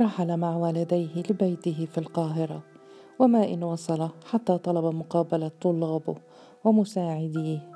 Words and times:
رحل 0.00 0.36
مع 0.36 0.56
والديه 0.56 1.22
لبيته 1.30 1.86
في 1.92 1.98
القاهرة 1.98 2.62
وما 3.18 3.48
إن 3.48 3.64
وصل 3.64 4.08
حتى 4.26 4.58
طلب 4.58 4.94
مقابلة 4.94 5.50
طلابه 5.60 6.14
ومساعديه 6.64 7.70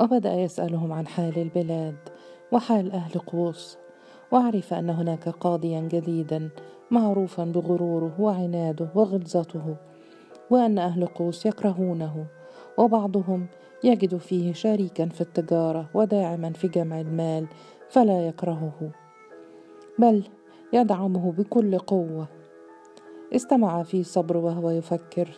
وبدأ 0.00 0.34
يسألهم 0.34 0.92
عن 0.92 1.06
حال 1.06 1.38
البلاد 1.38 1.96
وحال 2.52 2.92
أهل 2.92 3.20
قوس 3.20 3.78
وعرف 4.32 4.74
أن 4.74 4.90
هناك 4.90 5.28
قاضيا 5.28 5.80
جديدا 5.80 6.50
معروفا 6.90 7.44
بغروره 7.44 8.20
وعناده 8.20 8.88
وغلظته 8.94 9.76
وأن 10.50 10.78
أهل 10.78 11.06
قوس 11.06 11.46
يكرهونه 11.46 12.26
وبعضهم 12.78 13.46
يجد 13.84 14.16
فيه 14.16 14.52
شريكا 14.52 15.08
في 15.08 15.20
التجارة 15.20 15.90
وداعما 15.94 16.52
في 16.52 16.68
جمع 16.68 17.00
المال 17.00 17.46
فلا 17.88 18.28
يكرهه. 18.28 18.90
بل 19.98 20.24
يدعمه 20.72 21.32
بكل 21.32 21.78
قوة. 21.78 22.28
استمع 23.36 23.82
في 23.82 24.02
صبر 24.02 24.36
وهو 24.36 24.70
يفكر 24.70 25.28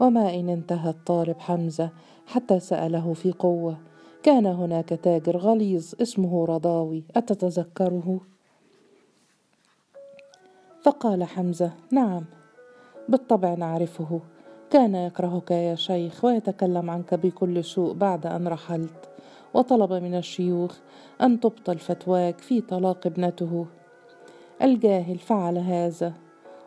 وما 0.00 0.34
إن 0.34 0.48
انتهى 0.48 0.90
الطالب 0.90 1.38
حمزة 1.38 1.90
حتى 2.26 2.60
سأله 2.60 3.12
في 3.12 3.32
قوة. 3.32 3.78
كان 4.22 4.46
هناك 4.46 4.88
تاجر 4.88 5.36
غليظ 5.36 5.94
اسمه 6.02 6.44
رضاوي 6.44 7.04
أتتذكره؟ 7.16 8.20
فقال 10.82 11.24
حمزة 11.24 11.72
نعم 11.90 12.24
بالطبع 13.08 13.54
نعرفه. 13.54 14.20
كان 14.70 14.94
يكرهك 14.94 15.50
يا 15.50 15.74
شيخ 15.74 16.24
ويتكلم 16.24 16.90
عنك 16.90 17.14
بكل 17.14 17.64
سوء 17.64 17.92
بعد 17.94 18.26
أن 18.26 18.48
رحلت. 18.48 19.08
وطلب 19.54 19.92
من 19.92 20.14
الشيوخ 20.14 20.78
أن 21.22 21.40
تبطل 21.40 21.78
فتواك 21.78 22.38
في 22.38 22.60
طلاق 22.60 23.06
ابنته. 23.06 23.66
الجاهل 24.62 25.18
فعل 25.18 25.58
هذا 25.58 26.14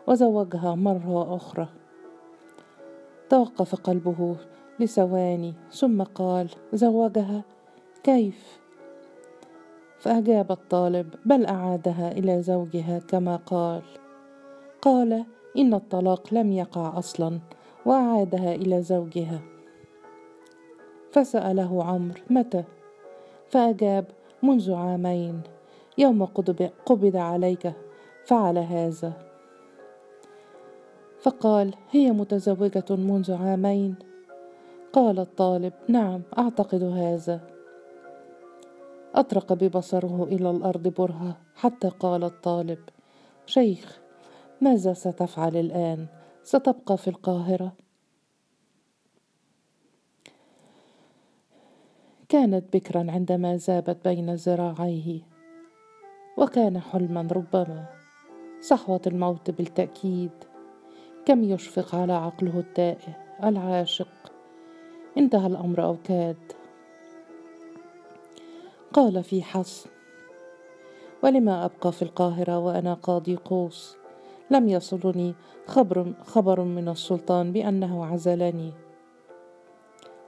وزوجها 0.06 0.74
مرة 0.74 1.36
أخرى. 1.36 1.68
توقف 3.30 3.74
قلبه 3.74 4.36
لثواني 4.80 5.54
ثم 5.72 6.02
قال 6.02 6.50
زوجها؟ 6.72 7.44
كيف؟ 8.02 8.60
فأجاب 9.98 10.52
الطالب 10.52 11.14
بل 11.24 11.46
أعادها 11.46 12.12
إلى 12.12 12.42
زوجها 12.42 12.98
كما 12.98 13.36
قال. 13.36 13.82
قال 14.82 15.24
إن 15.58 15.74
الطلاق 15.74 16.34
لم 16.34 16.52
يقع 16.52 16.98
أصلا 16.98 17.38
وأعادها 17.86 18.54
إلى 18.54 18.82
زوجها. 18.82 19.40
فسأله 21.12 21.84
عمرو 21.84 22.20
متى؟ 22.30 22.64
فأجاب 23.48 24.04
منذ 24.42 24.72
عامين. 24.72 25.40
يوم 26.00 26.24
قبض 26.86 27.16
عليك 27.16 27.72
فعل 28.24 28.58
هذا. 28.58 29.12
فقال 31.22 31.74
هي 31.90 32.10
متزوجة 32.10 32.84
منذ 32.90 33.32
عامين. 33.32 33.94
قال 34.92 35.18
الطالب 35.18 35.72
نعم 35.88 36.22
أعتقد 36.38 36.82
هذا. 36.82 37.40
أطرق 39.14 39.52
ببصره 39.52 40.24
إلى 40.24 40.50
الأرض 40.50 40.88
برهة 40.88 41.36
حتى 41.54 41.88
قال 41.88 42.24
الطالب 42.24 42.78
شيخ 43.46 44.00
ماذا 44.60 44.92
ستفعل 44.92 45.56
الآن؟ 45.56 46.06
ستبقى 46.42 46.98
في 46.98 47.08
القاهرة. 47.08 47.72
كانت 52.28 52.76
بكرا 52.76 53.06
عندما 53.10 53.56
زابت 53.56 54.08
بين 54.08 54.34
ذراعيه. 54.34 55.29
وكان 56.40 56.80
حلما 56.80 57.28
ربما 57.32 57.84
صحوة 58.60 59.00
الموت 59.06 59.50
بالتأكيد. 59.50 60.30
كم 61.26 61.44
يشفق 61.44 61.94
على 61.94 62.12
عقله 62.12 62.58
التائه 62.58 63.16
العاشق. 63.44 64.32
انتهى 65.18 65.46
الأمر 65.46 65.84
أو 65.84 65.96
كاد. 66.04 66.36
قال 68.92 69.24
في 69.24 69.42
حصن 69.42 69.90
ولما 71.22 71.64
أبقى 71.64 71.92
في 71.92 72.02
القاهرة 72.02 72.58
وأنا 72.58 72.94
قاضي 72.94 73.36
قوس 73.36 73.96
لم 74.50 74.68
يصلني 74.68 75.34
خبر, 75.66 76.12
خبر 76.24 76.60
من 76.60 76.88
السلطان 76.88 77.52
بأنه 77.52 78.06
عزلني. 78.06 78.72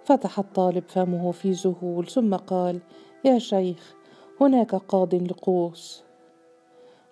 فتح 0.05 0.39
الطالب 0.39 0.85
فمه 0.89 1.33
في 1.33 1.51
ذهول 1.53 2.07
ثم 2.07 2.35
قال 2.35 2.81
يا 3.25 3.39
شيخ 3.39 4.02
هناك 4.43 4.75
قاض 4.75 5.15
لقوس. 5.15 6.05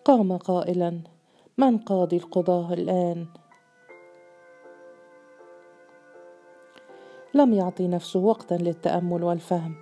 قام 0.04 0.36
قائلا 0.36 1.00
من 1.58 1.78
قاضي 1.78 2.16
القضاة 2.16 2.72
الآن؟ 2.72 3.26
لم 7.34 7.54
يعطي 7.54 7.88
نفسه 7.88 8.20
وقتا 8.20 8.54
للتأمل 8.54 9.24
والفهم 9.24 9.74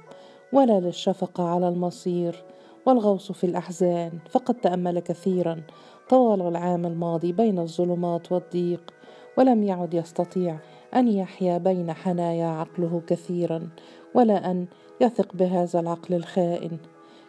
ولا 0.53 0.81
للشفقة 0.81 1.49
على 1.49 1.69
المصير 1.69 2.45
والغوص 2.87 3.33
في 3.33 3.45
الأحزان. 3.45 4.19
فقد 4.31 4.55
تأمل 4.55 5.01
كثيرا 5.01 5.63
طوال 6.09 6.43
العام 6.43 6.87
الماضي 6.87 7.33
بين 7.33 7.59
الظلمات 7.59 8.33
والضيق 8.33 8.95
ولم 9.39 9.63
يعد 9.63 9.95
يستطيع 9.95 10.59
أن 10.95 11.09
يحيا 11.09 11.59
بين 11.59 11.93
حنايا 11.93 12.47
عقله 12.47 13.03
كثيرا 13.07 13.69
ولا 14.15 14.51
أن 14.51 14.67
يثق 15.01 15.37
بهذا 15.37 15.81
العقل 15.81 16.15
الخائن. 16.15 16.79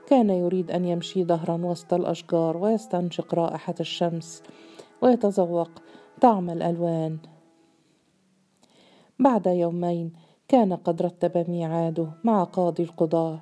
كان 0.10 0.30
يريد 0.30 0.72
أن 0.72 0.86
يمشي 0.86 1.24
ظهرا 1.26 1.60
وسط 1.64 1.94
الأشجار 1.94 2.58
ويستنشق 2.58 3.36
رائحة 3.36 3.76
الشمس 3.80 4.44
ويتذوق 5.02 5.70
طعم 6.22 6.50
الألوان. 6.50 7.18
بعد 9.20 9.48
يومين 9.48 10.14
كان 10.48 10.74
قد 10.74 11.02
رتب 11.02 11.50
ميعاده 11.50 12.08
مع 12.24 12.44
قاضي 12.44 12.84
القضاة 12.84 13.40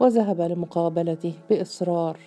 وذهب 0.00 0.40
لمقابلته 0.40 1.34
بإصرار 1.50 2.18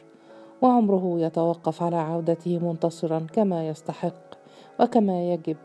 وعمره 0.61 1.19
يتوقف 1.19 1.83
على 1.83 1.95
عودته 1.95 2.59
منتصرا 2.59 3.19
كما 3.33 3.67
يستحق 3.67 4.35
وكما 4.79 5.33
يجب. 5.33 5.57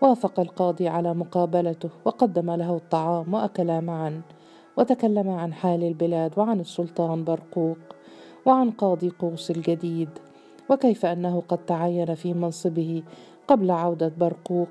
وافق 0.00 0.40
القاضي 0.40 0.88
على 0.88 1.14
مقابلته 1.14 1.90
وقدم 2.04 2.50
له 2.50 2.76
الطعام 2.76 3.34
واكلا 3.34 3.80
معا. 3.80 4.22
وتكلم 4.76 5.30
عن 5.30 5.52
حال 5.52 5.84
البلاد 5.84 6.38
وعن 6.38 6.60
السلطان 6.60 7.24
برقوق 7.24 7.78
وعن 8.46 8.70
قاضي 8.70 9.10
قوس 9.18 9.50
الجديد 9.50 10.08
وكيف 10.70 11.06
أنه 11.06 11.42
قد 11.48 11.58
تعين 11.66 12.14
في 12.14 12.34
منصبه 12.34 13.02
قبل 13.48 13.70
عودة 13.70 14.12
برقوق 14.18 14.68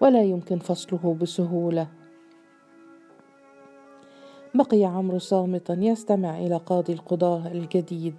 ولا 0.00 0.22
يمكن 0.22 0.58
فصله 0.58 1.16
بسهولة. 1.20 1.88
بقي 4.54 4.84
عمرو 4.84 5.18
صامتا 5.18 5.74
يستمع 5.74 6.38
إلى 6.38 6.56
قاضي 6.56 6.92
القضاة 6.92 7.48
الجديد 7.52 8.14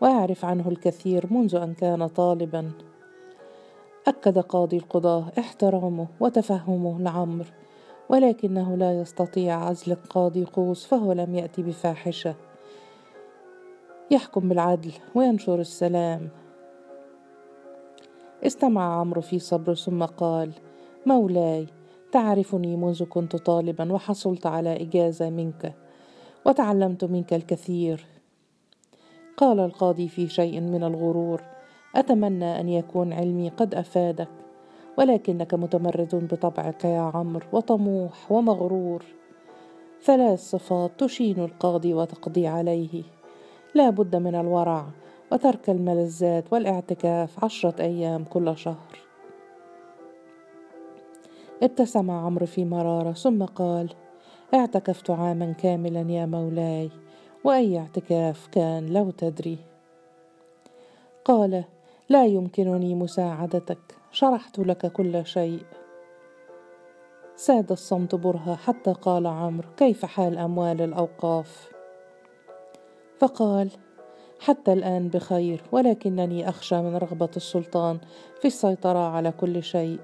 ويعرف 0.00 0.44
عنه 0.44 0.68
الكثير 0.68 1.26
منذ 1.32 1.54
أن 1.54 1.74
كان 1.74 2.06
طالبا. 2.06 2.70
أكد 4.06 4.38
قاضي 4.38 4.76
القضاة 4.76 5.32
احترامه 5.38 6.06
وتفهمه 6.20 7.00
لعمرو 7.00 7.48
ولكنه 8.10 8.76
لا 8.76 9.00
يستطيع 9.00 9.64
عزل 9.64 9.94
قاضي 9.94 10.44
قوس 10.44 10.86
فهو 10.86 11.12
لم 11.12 11.34
يأتي 11.34 11.62
بفاحشة. 11.62 12.34
يحكم 14.10 14.48
بالعدل 14.48 14.92
وينشر 15.14 15.60
السلام. 15.60 16.28
استمع 18.46 19.00
عمرو 19.00 19.20
في 19.20 19.38
صبر 19.38 19.74
ثم 19.74 20.04
قال 20.04 20.52
مولاي 21.06 21.66
تعرفني 22.12 22.76
منذ 22.76 23.04
كنت 23.04 23.36
طالبا 23.36 23.92
وحصلت 23.92 24.46
على 24.46 24.82
إجازة 24.82 25.30
منك 25.30 25.74
وتعلمت 26.46 27.04
منك 27.04 27.34
الكثير. 27.34 28.06
قال 29.36 29.60
القاضي 29.60 30.08
في 30.08 30.28
شيء 30.28 30.60
من 30.60 30.84
الغرور 30.84 31.42
أتمنى 31.94 32.60
أن 32.60 32.68
يكون 32.68 33.12
علمي 33.12 33.48
قد 33.48 33.74
أفادك. 33.74 34.39
ولكنك 35.00 35.54
متمرد 35.54 36.28
بطبعك 36.32 36.84
يا 36.84 37.00
عمرو 37.00 37.46
وطموح 37.52 38.32
ومغرور. 38.32 39.04
ثلاث 40.02 40.50
صفات 40.50 40.90
تشين 40.98 41.44
القاضي 41.44 41.94
وتقضي 41.94 42.46
عليه. 42.46 43.02
لا 43.74 43.90
بد 43.90 44.16
من 44.16 44.34
الورع 44.34 44.86
وترك 45.32 45.70
الملذات 45.70 46.52
والاعتكاف 46.52 47.44
عشرة 47.44 47.82
أيام 47.82 48.24
كل 48.24 48.56
شهر. 48.56 48.98
ابتسم 51.62 52.10
عمرو 52.10 52.46
في 52.46 52.64
مرارة 52.64 53.12
ثم 53.12 53.44
قال 53.44 53.90
اعتكفت 54.54 55.10
عاما 55.10 55.52
كاملا 55.52 56.00
يا 56.00 56.26
مولاي 56.26 56.90
وأي 57.44 57.78
اعتكاف 57.78 58.48
كان 58.52 58.86
لو 58.86 59.10
تدري. 59.10 59.58
قال 61.24 61.64
لا 62.08 62.26
يمكنني 62.26 62.94
مساعدتك. 62.94 63.99
شرحت 64.12 64.58
لك 64.58 64.92
كل 64.92 65.26
شيء. 65.26 65.62
ساد 67.36 67.72
الصمت 67.72 68.14
برهة 68.14 68.56
حتى 68.56 68.92
قال 68.92 69.26
عمرو 69.26 69.68
كيف 69.76 70.04
حال 70.04 70.38
أموال 70.38 70.82
الأوقاف؟ 70.82 71.70
فقال 73.18 73.70
حتى 74.40 74.72
الآن 74.72 75.08
بخير 75.08 75.62
ولكنني 75.72 76.48
أخشى 76.48 76.82
من 76.82 76.96
رغبة 76.96 77.30
السلطان 77.36 77.98
في 78.40 78.44
السيطرة 78.44 78.98
على 78.98 79.32
كل 79.32 79.62
شيء. 79.62 80.00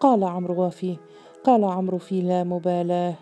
قال 0.00 0.24
عمرو 0.24 0.66
وفي 0.66 0.96
قال 1.44 1.64
عمرو 1.64 1.98
في 1.98 2.20
لا 2.20 2.44
مبالاة. 2.44 3.14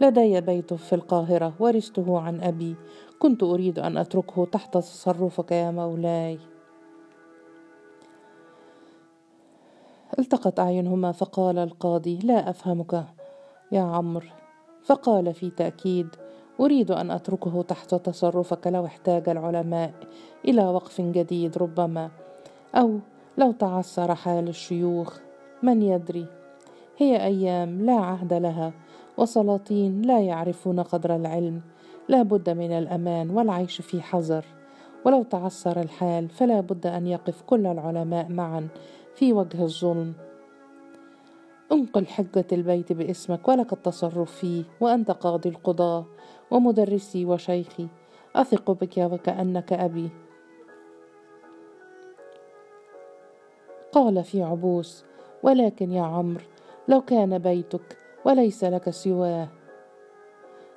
لدي 0.00 0.40
بيت 0.40 0.74
في 0.74 0.94
القاهرة 0.94 1.52
ورثته 1.58 2.20
عن 2.20 2.40
أبي. 2.40 2.76
كنت 3.18 3.42
أريد 3.42 3.78
أن 3.78 3.96
أتركه 3.96 4.44
تحت 4.44 4.74
تصرفك 4.74 5.52
يا 5.52 5.70
مولاي. 5.70 6.49
التقت 10.18 10.60
أعينهما 10.60 11.12
فقال 11.12 11.58
القاضي 11.58 12.18
لا 12.18 12.50
أفهمك 12.50 13.04
يا 13.72 13.82
عمرو. 13.82 14.26
فقال 14.84 15.34
في 15.34 15.50
تأكيد 15.50 16.08
أريد 16.60 16.90
أن 16.90 17.10
أتركه 17.10 17.62
تحت 17.62 17.94
تصرفك 17.94 18.66
لو 18.66 18.86
احتاج 18.86 19.28
العلماء 19.28 19.92
إلى 20.44 20.66
وقف 20.66 21.00
جديد 21.00 21.58
ربما. 21.58 22.10
أو 22.74 22.98
لو 23.38 23.52
تعثر 23.52 24.14
حال 24.14 24.48
الشيوخ 24.48 25.18
من 25.62 25.82
يدري؟ 25.82 26.26
هي 26.98 27.24
أيام 27.24 27.86
لا 27.86 27.94
عهد 27.94 28.32
لها 28.32 28.72
وسلاطين 29.18 30.02
لا 30.02 30.20
يعرفون 30.20 30.80
قدر 30.80 31.16
العلم. 31.16 31.60
لا 32.08 32.22
بد 32.22 32.50
من 32.50 32.72
الأمان 32.72 33.30
والعيش 33.30 33.80
في 33.80 34.02
حذر. 34.02 34.44
ولو 35.04 35.22
تعثر 35.22 35.80
الحال 35.80 36.28
فلا 36.28 36.60
بد 36.60 36.86
أن 36.86 37.06
يقف 37.06 37.42
كل 37.42 37.66
العلماء 37.66 38.28
معا. 38.28 38.68
في 39.20 39.32
وجه 39.32 39.62
الظلم. 39.62 40.12
انقل 41.72 42.06
حجة 42.06 42.44
البيت 42.52 42.92
باسمك 42.92 43.48
ولك 43.48 43.72
التصرف 43.72 44.36
فيه 44.36 44.64
وأنت 44.80 45.10
قاضي 45.10 45.48
القضاة 45.48 46.04
ومدرسي 46.50 47.24
وشيخي. 47.24 47.88
أثق 48.36 48.70
بك 48.70 48.98
وكأنك 48.98 49.72
أبي. 49.72 50.10
قال 53.92 54.24
في 54.24 54.42
عبوس 54.42 55.04
ولكن 55.42 55.92
يا 55.92 56.02
عمرو 56.02 56.44
لو 56.88 57.00
كان 57.00 57.38
بيتك 57.38 57.98
وليس 58.24 58.64
لك 58.64 58.90
سواه. 58.90 59.48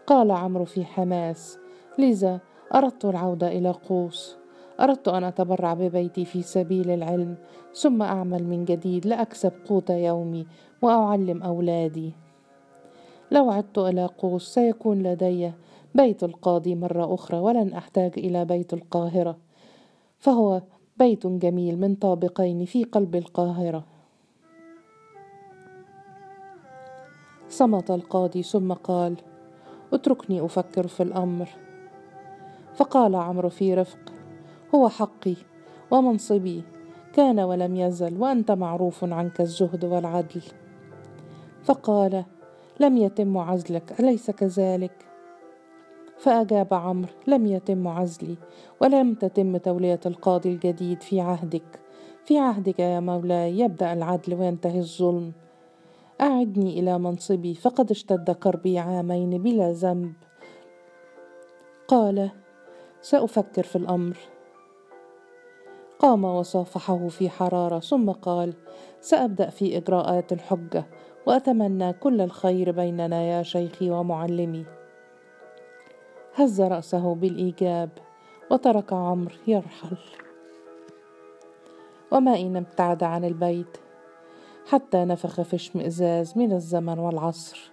قال 0.07 0.31
عمرو 0.31 0.65
في 0.65 0.85
حماس 0.85 1.59
لذا 1.97 2.39
أردت 2.75 3.05
العودة 3.05 3.47
إلى 3.47 3.71
قوس. 3.71 4.42
أردت 4.79 5.07
أن 5.07 5.23
أتبرع 5.23 5.73
ببيتي 5.73 6.25
في 6.25 6.41
سبيل 6.41 6.89
العلم 6.89 7.35
ثم 7.73 8.01
أعمل 8.01 8.43
من 8.43 8.65
جديد 8.65 9.07
لأكسب 9.07 9.51
قوت 9.69 9.89
يومي 9.89 10.47
وأعلم 10.81 11.43
أولادي. 11.43 12.13
لو 13.31 13.51
عدت 13.51 13.77
إلى 13.77 14.05
قوس 14.05 14.53
سيكون 14.53 15.03
لدي 15.03 15.51
بيت 15.95 16.23
القاضي 16.23 16.75
مرة 16.75 17.13
أخرى 17.13 17.39
ولن 17.39 17.73
أحتاج 17.73 18.11
إلى 18.17 18.45
بيت 18.45 18.73
القاهرة 18.73 19.37
فهو 20.19 20.61
بيت 20.97 21.27
جميل 21.27 21.79
من 21.79 21.95
طابقين 21.95 22.65
في 22.65 22.83
قلب 22.83 23.15
القاهرة. 23.15 23.83
صمت 27.49 27.91
القاضي 27.91 28.43
ثم 28.43 28.73
قال 28.73 29.15
اتركني 29.93 30.45
أفكر 30.45 30.87
في 30.87 31.03
الأمر. 31.03 31.49
فقال 32.75 33.15
عمرو 33.15 33.49
في 33.49 33.73
رفق 33.73 34.12
هو 34.75 34.89
حقي 34.89 35.35
ومنصبي. 35.91 36.63
كان 37.13 37.39
ولم 37.39 37.75
يزل 37.75 38.17
وأنت 38.17 38.51
معروف 38.51 39.03
عنك 39.03 39.41
الزهد 39.41 39.85
والعدل. 39.85 40.41
فقال 41.63 42.25
لم 42.79 42.97
يتم 42.97 43.37
عزلك 43.37 43.99
أليس 43.99 44.31
كذلك؟ 44.31 45.05
فأجاب 46.17 46.73
عمرو 46.73 47.11
لم 47.27 47.45
يتم 47.45 47.87
عزلي 47.87 48.35
ولم 48.81 49.13
تتم 49.13 49.57
تولية 49.57 49.99
القاضي 50.05 50.49
الجديد 50.49 51.01
في 51.01 51.21
عهدك. 51.21 51.79
في 52.25 52.37
عهدك 52.37 52.79
يا 52.79 52.99
مولاي 52.99 53.59
يبدأ 53.59 53.93
العدل 53.93 54.33
وينتهي 54.33 54.79
الظلم. 54.79 55.31
أعدني 56.21 56.79
إلى 56.79 56.99
منصبي 56.99 57.53
فقد 57.53 57.91
اشتد 57.91 58.31
كربي 58.31 58.79
عامين 58.79 59.43
بلا 59.43 59.71
ذنب. 59.71 60.13
قال 61.87 62.29
سأفكر 63.01 63.63
في 63.63 63.75
الأمر. 63.75 64.17
قام 66.03 66.25
وصافحه 66.25 67.07
في 67.07 67.29
حرارة 67.29 67.79
ثم 67.79 68.11
قال 68.11 68.53
سأبدأ 69.01 69.49
في 69.49 69.77
إجراءات 69.77 70.33
الحجة 70.33 70.85
وأتمنى 71.25 71.93
كل 71.93 72.21
الخير 72.21 72.71
بيننا 72.71 73.23
يا 73.23 73.43
شيخي 73.43 73.89
ومعلمي. 73.91 74.65
هز 76.35 76.61
رأسه 76.61 77.15
بالإيجاب 77.15 77.89
وترك 78.51 78.93
عمرو 78.93 79.35
يرحل. 79.47 79.97
وما 82.11 82.39
إن 82.39 82.55
ابتعد 82.55 83.03
عن 83.03 83.25
البيت 83.25 83.77
حتى 84.69 85.05
نفخ 85.05 85.41
في 85.41 85.55
اشمئزاز 85.55 86.37
من 86.37 86.51
الزمن 86.51 86.99
والعصر 86.99 87.71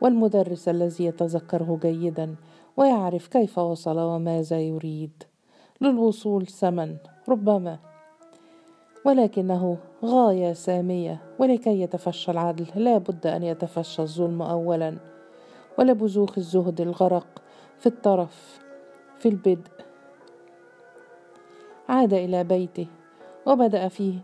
والمدرس 0.00 0.68
الذي 0.68 1.04
يتذكره 1.04 1.78
جيدا 1.82 2.34
ويعرف 2.76 3.26
كيف 3.28 3.58
وصل 3.58 3.98
وماذا 3.98 4.60
يريد. 4.60 5.31
للوصول 5.82 6.46
ثمن 6.46 6.96
ربما. 7.28 7.78
ولكنه 9.04 9.78
غاية 10.04 10.52
سامية 10.52 11.20
ولكي 11.38 11.80
يتفشى 11.80 12.30
العدل. 12.30 12.66
لا 12.74 12.98
بد 12.98 13.26
أن 13.26 13.42
يتفشى 13.42 14.02
الظلم 14.02 14.42
أولا. 14.42 14.96
ولبزوخ 15.78 16.38
الزهد 16.38 16.80
الغرق 16.80 17.42
في 17.78 17.86
الطرف 17.86 18.60
في 19.18 19.28
البدء. 19.28 19.70
عاد 21.88 22.14
إلى 22.14 22.44
بيته 22.44 22.86
وبدأ 23.46 23.88
فيه 23.88 24.14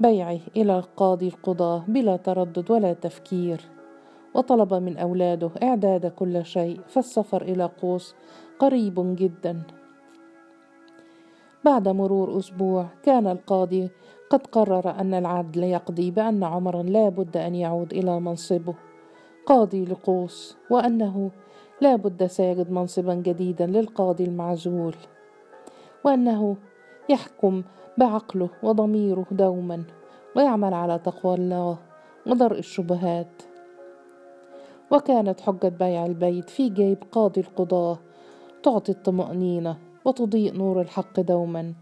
بيعه 0.00 0.40
إلى 0.56 0.78
القاضي 0.78 1.28
القضاة 1.28 1.84
بلا 1.88 2.16
تردد 2.16 2.70
ولا 2.70 2.92
تفكير. 2.92 3.60
وطلب 4.34 4.74
من 4.74 4.96
أولاده 4.98 5.50
إعداد 5.62 6.06
كل 6.06 6.44
شيء 6.44 6.80
فالسفر 6.88 7.42
إلى 7.42 7.70
قوس 7.82 8.14
قريب 8.58 9.16
جدا. 9.16 9.62
بعد 11.64 11.88
مرور 11.88 12.38
أسبوع 12.38 12.86
كان 13.02 13.26
القاضي 13.26 13.90
قد 14.30 14.46
قرر 14.46 14.90
أن 14.90 15.14
العدل 15.14 15.64
يقضي 15.64 16.10
بأن 16.10 16.44
عمرا 16.44 16.82
لا 16.82 17.08
بد 17.08 17.36
أن 17.36 17.54
يعود 17.54 17.92
إلى 17.92 18.20
منصبه. 18.20 18.74
قاضي 19.46 19.84
لقوس 19.84 20.56
وأنه 20.70 21.30
لا 21.80 21.96
بد 21.96 22.26
سيجد 22.26 22.70
منصبا 22.70 23.14
جديدا 23.14 23.66
للقاضي 23.66 24.24
المعزول 24.24 24.94
وأنه 26.04 26.56
يحكم 27.08 27.62
بعقله 27.98 28.48
وضميره 28.62 29.26
دوما 29.30 29.84
ويعمل 30.36 30.74
على 30.74 30.98
تقوى 30.98 31.34
الله 31.34 31.78
ودرء 32.26 32.58
الشبهات. 32.58 33.42
وكانت 34.90 35.40
حجة 35.40 35.68
بيع 35.68 36.06
البيت 36.06 36.50
في 36.50 36.68
جيب 36.68 36.98
قاضي 37.12 37.40
القضاة 37.40 37.98
تعطي 38.62 38.92
الطمأنينة 38.92 39.93
وتضيء 40.04 40.54
نور 40.54 40.80
الحق 40.80 41.20
دوما 41.20 41.72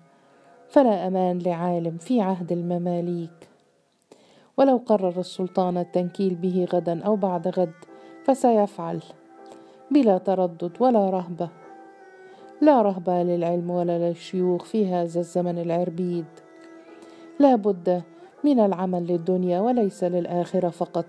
فلا 0.69 1.07
أمان 1.07 1.39
لعالم 1.39 1.99
في 1.99 2.21
عهد 2.21 2.53
المماليك. 2.53 3.49
ولو 4.57 4.77
قرر 4.87 5.21
السلطان 5.21 5.79
التنكيل 5.79 6.35
به 6.35 6.67
غدا 6.73 7.03
أو 7.03 7.17
بعد 7.17 7.49
غد 7.49 7.73
فسيفعل 8.25 9.01
بلا 9.91 10.19
تردد 10.19 10.73
ولا 10.81 11.11
رهبة. 11.11 11.49
لا 12.61 12.83
رهبة 12.83 13.23
للعلم 13.23 13.71
ولا 13.71 14.09
للشيوخ 14.09 14.65
في 14.65 14.87
هذا 14.87 15.21
الزمن 15.21 15.59
العربيد. 15.59 16.25
لا 17.41 17.57
بد 17.57 18.03
من 18.45 18.61
العمل 18.61 19.07
للدنيا 19.07 19.61
وليس 19.61 20.05
للآخرة 20.05 20.69
فقط. 20.69 21.07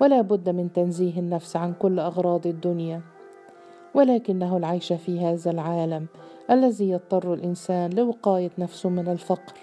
ولا 0.00 0.20
بد 0.20 0.48
من 0.48 0.72
تنزيه 0.72 1.20
النفس 1.20 1.56
عن 1.56 1.72
كل 1.72 1.98
أغراض 1.98 2.46
الدنيا. 2.46 3.00
ولكنه 3.94 4.56
العيش 4.56 4.92
في 4.92 5.20
هذا 5.20 5.50
العالم 5.50 6.06
الذي 6.50 6.90
يضطر 6.90 7.34
الإنسان 7.34 7.90
لوقاية 7.90 8.50
نفسه 8.58 8.88
من 8.88 9.08
الفقر. 9.08 9.54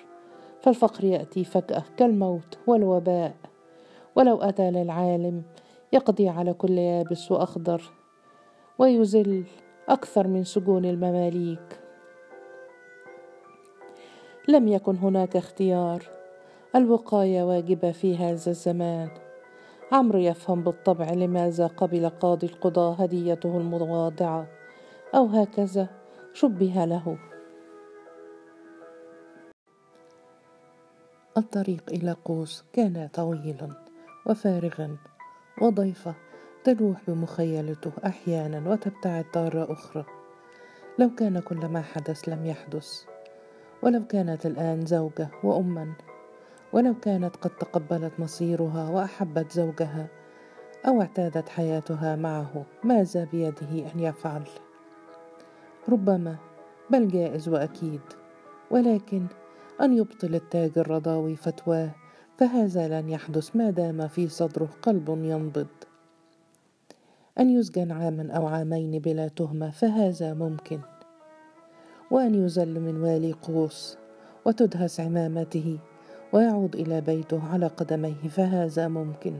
فالفقر 0.61 1.03
يأتي 1.03 1.43
فجأة 1.43 1.83
كالموت 1.97 2.57
والوباء. 2.67 3.33
ولو 4.15 4.41
أتى 4.41 4.71
للعالم 4.71 5.43
يقضي 5.93 6.29
على 6.29 6.53
كل 6.53 6.77
يابس 6.77 7.31
وأخضر 7.31 7.91
ويزل 8.79 9.43
أكثر 9.89 10.27
من 10.27 10.43
سجون 10.43 10.85
المماليك. 10.85 11.79
لم 14.47 14.67
يكن 14.67 14.95
هناك 14.95 15.35
اختيار. 15.35 16.09
الوقاية 16.75 17.43
واجبة 17.43 17.91
في 17.91 18.17
هذا 18.17 18.51
الزمان. 18.51 19.24
عمرو 19.91 20.19
يفهم 20.19 20.63
بالطبع 20.63 21.11
لماذا 21.11 21.67
قبل 21.67 22.09
قاضي 22.09 22.47
القضاة 22.47 22.93
هديته 22.93 23.57
المتواضعة 23.57 24.47
أو 25.15 25.25
هكذا 25.25 25.87
شبه 26.33 26.85
له. 26.85 27.17
الطريق 31.37 31.83
إلى 31.89 32.11
قوس 32.25 32.65
كان 32.73 33.09
طويلا 33.13 33.69
وفارغا 34.25 34.97
وضيفة 35.61 36.15
تلوح 36.63 37.01
بمخيلته 37.07 37.91
أحيانا 38.05 38.69
وتبتعد 38.69 39.25
تارة 39.31 39.73
أخرى. 39.73 40.05
لو 40.99 41.09
كان 41.09 41.39
كل 41.39 41.65
ما 41.65 41.81
حدث 41.81 42.29
لم 42.29 42.45
يحدث 42.45 43.03
ولو 43.83 44.07
كانت 44.07 44.45
الآن 44.45 44.85
زوجة 44.85 45.29
وأما 45.43 45.93
ولو 46.75 46.93
كانت 46.99 47.35
قد 47.35 47.49
تقبلت 47.49 48.19
مصيرها 48.19 48.89
وأحبت 48.89 49.51
زوجها 49.51 50.07
أو 50.87 51.01
اعتادت 51.01 51.49
حياتها 51.49 52.15
معه 52.15 52.65
ماذا 52.83 53.23
بيده 53.23 53.91
أن 53.93 53.99
يفعل؟ 53.99 54.43
ربما 55.89 56.35
بل 56.89 57.07
جائز 57.07 57.49
وأكيد 57.49 58.01
ولكن 58.71 59.25
أن 59.81 59.97
يبطل 59.97 60.35
التاج 60.35 60.71
الرضاوي 60.77 61.35
فتواه 61.35 61.89
فهذا 62.37 63.01
لن 63.01 63.09
يحدث 63.09 63.55
ما 63.55 63.69
دام 63.69 64.07
في 64.07 64.27
صدره 64.27 64.69
قلب 64.81 65.09
ينبض 65.09 65.67
أن 67.39 67.49
يسجن 67.49 67.91
عاما 67.91 68.33
أو 68.33 68.47
عامين 68.47 68.99
بلا 68.99 69.27
تهمة 69.27 69.71
فهذا 69.71 70.33
ممكن 70.33 70.79
وأن 72.11 72.45
يزل 72.45 72.79
من 72.79 73.01
والي 73.01 73.33
قوس 73.33 73.97
وتدهس 74.45 74.99
عمامته 74.99 75.79
ويعود 76.33 76.75
إلى 76.75 77.01
بيته 77.01 77.41
على 77.53 77.67
قدميه 77.67 78.29
فهذا 78.29 78.87
ممكن. 78.87 79.33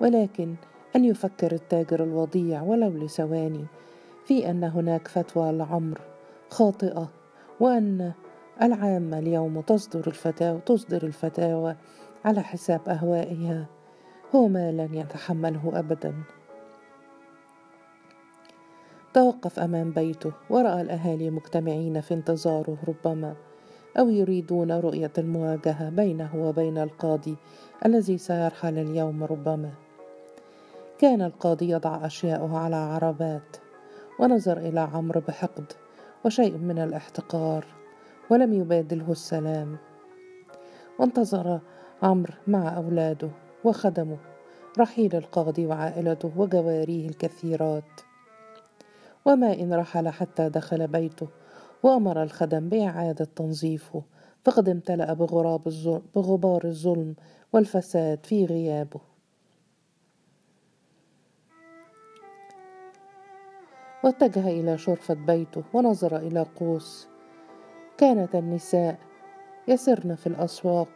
ولكن 0.00 0.54
أن 0.96 1.04
يفكر 1.04 1.52
التاجر 1.52 2.04
الوضيع 2.04 2.62
ولو 2.62 2.88
لثواني 2.88 3.64
في 4.26 4.50
أن 4.50 4.64
هناك 4.64 5.08
فتوى 5.08 5.52
لعمر 5.52 6.00
خاطئة 6.50 7.08
وأن 7.60 8.12
العامة 8.62 9.18
اليوم 9.18 9.60
تصدر 9.60 10.06
الفتاوى 10.06 10.60
تصدر 10.66 11.02
الفتاوى 11.02 11.76
على 12.24 12.42
حساب 12.42 12.88
أهوائها. 12.88 13.66
هو 14.34 14.48
ما 14.48 14.72
لن 14.72 14.94
يتحمله 14.94 15.70
أبدا. 15.74 16.14
توقف 19.14 19.58
أمام 19.58 19.90
بيته 19.90 20.32
ورأى 20.50 20.80
الأهالي 20.80 21.30
مجتمعين 21.30 22.00
في 22.00 22.14
انتظاره 22.14 22.76
ربما. 22.88 23.34
أو 23.98 24.10
يريدون 24.10 24.72
رؤية 24.72 25.12
المواجهة 25.18 25.90
بينه 25.90 26.30
وبين 26.36 26.78
القاضي 26.78 27.36
الذي 27.86 28.18
سيرحل 28.18 28.78
اليوم 28.78 29.24
ربما. 29.24 29.70
كان 30.98 31.22
القاضي 31.22 31.70
يضع 31.70 32.06
أشياءه 32.06 32.58
على 32.58 32.76
عربات 32.76 33.56
ونظر 34.20 34.58
إلى 34.58 34.80
عمرو 34.80 35.20
بحقد 35.20 35.72
وشيء 36.24 36.56
من 36.56 36.78
الاحتقار 36.78 37.66
ولم 38.30 38.52
يبادله 38.52 39.12
السلام. 39.12 39.76
وانتظر 40.98 41.60
عمرو 42.02 42.34
مع 42.46 42.76
أولاده 42.76 43.30
وخدمه 43.64 44.18
رحيل 44.78 45.16
القاضي 45.16 45.66
وعائلته 45.66 46.32
وجواريه 46.36 47.08
الكثيرات. 47.08 48.00
وما 49.24 49.52
إن 49.52 49.74
رحل 49.74 50.08
حتى 50.08 50.48
دخل 50.48 50.86
بيته 50.86 51.28
وأمر 51.82 52.22
الخدم 52.22 52.68
بإعادة 52.68 53.24
تنظيفه 53.24 54.02
فقد 54.44 54.68
امتلأ 54.68 55.12
بغراب 55.12 55.66
الظلم 55.66 56.02
بغبار 56.14 56.64
الظلم 56.64 57.14
والفساد 57.52 58.26
في 58.26 58.44
غيابه. 58.44 59.00
واتجه 64.04 64.48
إلى 64.48 64.78
شرفة 64.78 65.14
بيته 65.14 65.62
ونظر 65.72 66.16
إلى 66.16 66.46
قوس. 66.56 67.08
كانت 67.98 68.34
النساء 68.34 68.98
يسرن 69.68 70.14
في 70.14 70.26
الأسواق 70.26 70.88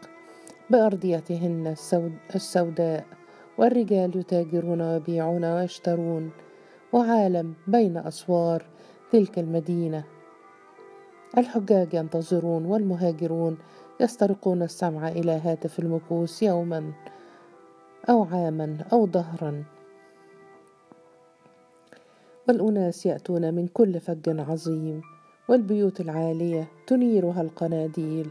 بأرديتهن 0.71 1.75
السوداء 2.35 3.05
والرجال 3.59 4.17
يتاجرون 4.17 4.81
ويبيعون 4.81 5.45
ويشترون 5.45 6.31
وعالم 6.93 7.55
بين 7.67 7.97
أسوار 7.97 8.65
تلك 9.13 9.39
المدينة. 9.39 10.05
الحجاج 11.39 11.95
ينتظرون 11.95 12.67
والمهاجرون 12.67 13.59
يسترقون 14.01 14.63
السمع 14.63 15.09
إلى 15.09 15.33
هاتف 15.33 15.79
المكوس 15.79 16.43
يوما 16.43 16.93
أو 18.09 18.25
عاما 18.25 18.79
أو 18.93 19.07
دهرا 19.07 19.65
والأناس 22.49 23.07
يأتون 23.07 23.55
من 23.55 23.67
كل 23.67 24.01
فج 24.01 24.41
عظيم 24.41 25.03
والبيوت 25.49 26.01
العالية 26.01 26.69
تنيرها 26.87 27.41
القناديل 27.41 28.31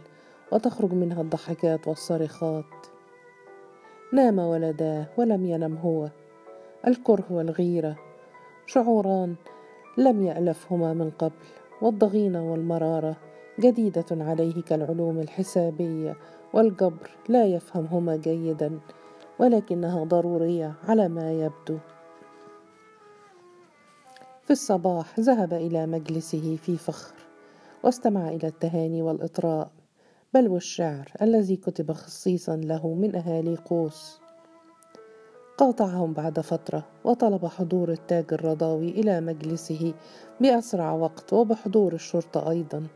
وتخرج 0.52 0.94
منها 0.94 1.22
الضحكات 1.22 1.88
والصرخات. 1.88 2.66
نام 4.14 4.40
ولداه 4.40 5.06
ولم 5.18 5.46
ينم 5.46 5.78
هو 5.78 6.10
الكره 6.88 7.26
والغيرة 7.30 7.96
شعوران 8.68 9.36
لم 9.98 10.24
يألفهما 10.24 10.94
من 10.94 11.10
قبل. 11.10 11.59
والضغينة 11.82 12.52
والمرارة 12.52 13.18
جديدة 13.60 14.06
عليه 14.12 14.62
كالعلوم 14.62 15.20
الحسابية 15.20 16.18
والجبر 16.54 17.10
لا 17.30 17.46
يفهمهما 17.46 18.16
جيدا 18.16 18.80
ولكنها 19.40 20.04
ضرورية 20.04 20.74
على 20.88 21.10
ما 21.10 21.32
يبدو. 21.32 21.78
في 24.44 24.52
الصباح 24.52 25.20
ذهب 25.20 25.54
إلى 25.54 25.86
مجلسه 25.86 26.56
في 26.56 26.78
فخر 26.78 27.16
واستمع 27.84 28.30
إلى 28.30 28.48
التهاني 28.48 29.02
والإطراء 29.02 29.72
بل 30.34 30.48
والشعر 30.48 31.12
الذي 31.22 31.56
كتب 31.56 31.92
خصيصا 31.92 32.56
له 32.56 32.94
من 32.94 33.16
أهالي 33.16 33.56
قوس. 33.56 34.20
قاطعهم 35.60 36.14
بعد 36.14 36.40
فترة 36.40 36.84
وطلب 37.04 37.46
حضور 37.46 37.92
التاج 37.92 38.26
الرضاوي 38.32 38.90
إلى 38.90 39.22
مجلسه 39.22 39.94
بأسرع 40.42 40.92
وقت 40.92 41.34
وبحضور 41.34 41.94
الشرطة 41.94 42.50
أيضا 42.50 42.88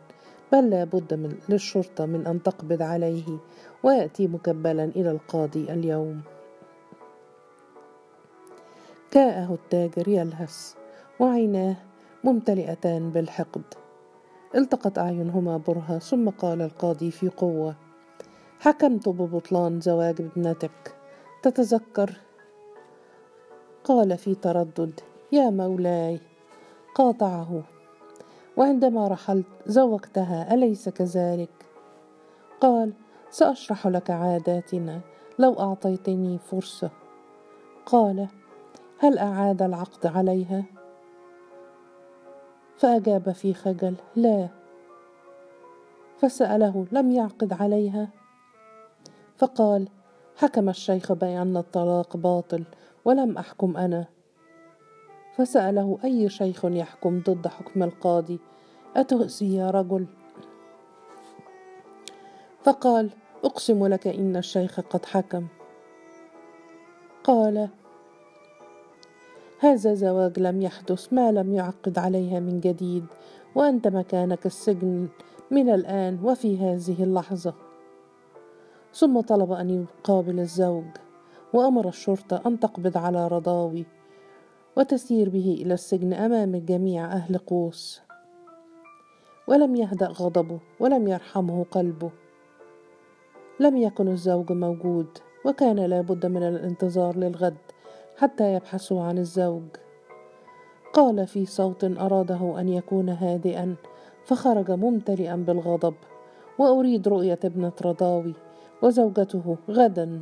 بل 0.51 0.69
لا 0.69 0.83
بد 0.83 1.13
من 1.13 1.35
للشرطة 1.49 2.05
من 2.05 2.27
أن 2.27 2.43
تقبض 2.43 2.81
عليه 2.81 3.37
ويأتي 3.83 4.27
مكبلا 4.27 4.83
إلى 4.83 5.11
القاضي 5.11 5.63
اليوم. 5.73 6.21
كاءه 9.11 9.53
التاجر 9.53 10.07
يلهث 10.07 10.73
وعيناه 11.19 11.75
ممتلئتان 12.23 13.09
بالحقد. 13.09 13.63
التقت 14.55 14.97
أعينهما 14.97 15.57
برهة 15.57 15.99
ثم 15.99 16.29
قال 16.29 16.61
القاضي 16.61 17.11
في 17.11 17.29
قوة 17.29 17.75
حكمت 18.59 19.09
ببطلان 19.09 19.81
زواج 19.81 20.21
ابنتك. 20.21 20.95
تتذكر 21.41 22.22
قال 23.83 24.17
في 24.17 24.35
تردد 24.35 24.99
يا 25.31 25.49
مولاي. 25.49 26.19
قاطعه 26.95 27.63
وعندما 28.57 29.07
رحلت 29.07 29.45
زوجتها 29.65 30.53
أليس 30.53 30.89
كذلك؟ 30.89 31.49
قال 32.61 32.93
سأشرح 33.29 33.87
لك 33.87 34.09
عاداتنا 34.11 35.01
لو 35.39 35.53
أعطيتني 35.59 36.37
فرصة. 36.37 36.89
قال 37.85 38.27
هل 38.99 39.17
أعاد 39.17 39.61
العقد 39.61 40.05
عليها؟ 40.05 40.63
فأجاب 42.77 43.31
في 43.31 43.53
خجل 43.53 43.95
لا. 44.15 44.47
فسأله 46.17 46.85
لم 46.91 47.11
يعقد 47.11 47.53
عليها؟ 47.53 48.07
فقال 49.37 49.87
حكم 50.37 50.69
الشيخ 50.69 51.13
بأن 51.13 51.57
الطلاق 51.57 52.17
باطل 52.17 52.63
ولم 53.05 53.37
أحكم 53.37 53.77
أنا. 53.77 54.05
فسأله 55.35 55.97
أي 56.03 56.29
شيخ 56.29 56.65
يحكم 56.65 57.19
ضد 57.19 57.47
حكم 57.47 57.83
القاضي 57.83 58.39
أتؤسي 58.95 59.55
يا 59.55 59.71
رجل؟ 59.71 60.05
فقال 62.63 63.09
أقسم 63.43 63.87
لك 63.87 64.07
إن 64.07 64.35
الشيخ 64.35 64.79
قد 64.79 65.05
حكم. 65.05 65.47
قال 67.23 67.69
هذا 69.59 69.93
زواج 69.93 70.39
لم 70.39 70.61
يحدث 70.61 71.13
ما 71.13 71.31
لم 71.31 71.53
يعقد 71.53 71.99
عليها 71.99 72.39
من 72.39 72.59
جديد 72.59 73.05
وأنت 73.55 73.87
مكانك 73.87 74.45
السجن 74.45 75.07
من 75.51 75.69
الآن 75.69 76.19
وفي 76.23 76.57
هذه 76.57 77.03
اللحظة. 77.03 77.53
ثم 78.93 79.21
طلب 79.21 79.51
أن 79.51 79.69
يقابل 79.69 80.39
الزوج. 80.39 81.02
وأمر 81.53 81.87
الشرطة 81.87 82.41
أن 82.45 82.59
تقبض 82.59 82.97
على 82.97 83.27
رضاوي 83.27 83.85
وتسير 84.77 85.29
به 85.29 85.57
إلى 85.61 85.73
السجن 85.73 86.13
أمام 86.13 86.55
جميع 86.55 87.05
أهل 87.05 87.37
قوس. 87.37 88.01
ولم 89.47 89.75
يهدأ 89.75 90.07
غضبه 90.07 90.59
ولم 90.79 91.07
يرحمه 91.07 91.65
قلبه. 91.71 92.11
لم 93.59 93.77
يكن 93.77 94.07
الزوج 94.07 94.51
موجود 94.51 95.07
وكان 95.45 95.79
لابد 95.79 96.25
من 96.25 96.43
الانتظار 96.43 97.17
للغد 97.17 97.57
حتى 98.17 98.53
يبحثوا 98.53 99.03
عن 99.03 99.17
الزوج. 99.17 99.63
قال 100.93 101.27
في 101.27 101.45
صوت 101.45 101.83
أراده 101.83 102.59
أن 102.59 102.69
يكون 102.69 103.09
هادئا 103.09 103.75
فخرج 104.25 104.71
ممتلئا 104.71 105.35
بالغضب 105.35 105.95
وأريد 106.59 107.07
رؤية 107.07 107.39
ابنة 107.43 107.71
رضاوي 107.85 108.33
وزوجته 108.81 109.57
غدا. 109.69 110.21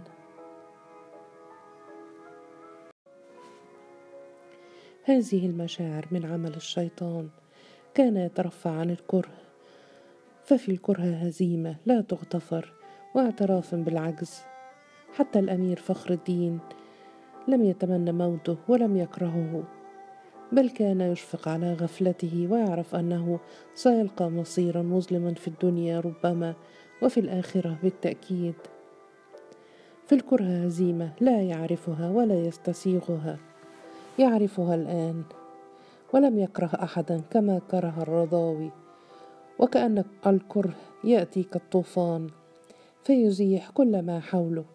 هذه 5.03 5.45
المشاعر 5.45 6.07
من 6.11 6.25
عمل 6.25 6.53
الشيطان. 6.55 7.29
كان 7.93 8.17
يترفع 8.17 8.69
عن 8.69 8.89
الكره. 8.89 9.37
ففي 10.43 10.71
الكره 10.71 11.03
هزيمة 11.03 11.75
لا 11.85 12.01
تغتفر 12.01 12.73
واعتراف 13.15 13.75
بالعجز. 13.75 14.41
حتى 15.13 15.39
الأمير 15.39 15.77
فخر 15.79 16.13
الدين. 16.13 16.59
لم 17.47 17.63
يتمنى 17.63 18.11
موته 18.11 18.57
ولم 18.67 18.97
يكرهه. 18.97 19.63
بل 20.51 20.69
كان 20.69 21.01
يشفق 21.01 21.47
على 21.47 21.73
غفلته 21.73 22.47
ويعرف 22.51 22.95
أنه 22.95 23.39
سيلقى 23.75 24.29
مصيرا 24.29 24.81
مظلما 24.81 25.33
في 25.33 25.47
الدنيا 25.47 25.99
ربما 25.99 26.55
وفي 27.01 27.19
الآخرة 27.19 27.77
بالتأكيد. 27.83 28.55
في 30.05 30.15
الكره 30.15 30.65
هزيمة 30.65 31.11
لا 31.19 31.41
يعرفها 31.41 32.09
ولا 32.09 32.35
يستسيغها. 32.35 33.50
يعرفها 34.21 34.75
الآن 34.75 35.23
ولم 36.13 36.39
يكره 36.39 36.71
أحدا 36.83 37.21
كما 37.31 37.61
كره 37.71 37.95
الرضاوي. 38.01 38.71
وكأن 39.59 40.03
الكره 40.27 40.73
يأتي 41.03 41.43
كالطوفان 41.43 42.27
فيزيح 43.03 43.69
كل 43.69 44.01
ما 44.01 44.19
حوله 44.19 44.65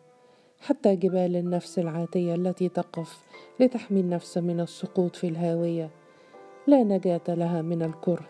حتى 0.61 0.97
جبال 0.97 1.37
النفس 1.37 1.79
العاتية 1.79 2.35
التي 2.35 2.69
تقف 2.69 3.21
لتحمي 3.61 4.01
النفس 4.01 4.39
من 4.39 4.61
السقوط 4.61 5.17
في 5.17 5.29
الهاوية. 5.29 5.91
لا 6.67 6.83
نجاة 6.83 7.21
لها 7.29 7.63
من 7.63 7.83
الكره. 7.83 8.29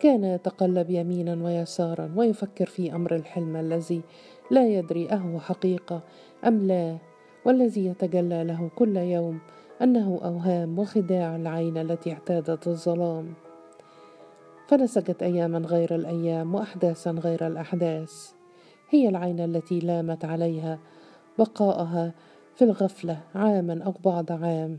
كان 0.00 0.24
يتقلب 0.24 0.90
يمينا 0.90 1.44
ويسارا 1.44 2.12
ويفكر 2.16 2.66
في 2.66 2.94
أمر 2.94 3.14
الحلم 3.14 3.56
الذي 3.56 4.02
لا 4.50 4.68
يدري 4.68 5.10
أهو 5.10 5.40
حقيقة 5.40 6.00
أم 6.46 6.66
لا. 6.66 7.11
والذي 7.44 7.86
يتجلى 7.86 8.44
له 8.44 8.70
كل 8.76 8.96
يوم 8.96 9.40
أنه 9.82 10.20
أوهام 10.24 10.78
وخداع 10.78 11.36
العين 11.36 11.78
التي 11.78 12.12
اعتادت 12.12 12.68
الظلام. 12.68 13.34
فنسجت 14.68 15.22
أياما 15.22 15.58
غير 15.58 15.94
الأيام 15.94 16.54
وأحداثا 16.54 17.10
غير 17.10 17.46
الأحداث. 17.46 18.32
هي 18.90 19.08
العين 19.08 19.40
التي 19.40 19.78
لامت 19.78 20.24
عليها 20.24 20.78
بقاءها 21.38 22.12
في 22.54 22.64
الغفلة 22.64 23.20
عاما 23.34 23.82
أو 23.84 23.94
بعض 24.04 24.32
عام. 24.32 24.78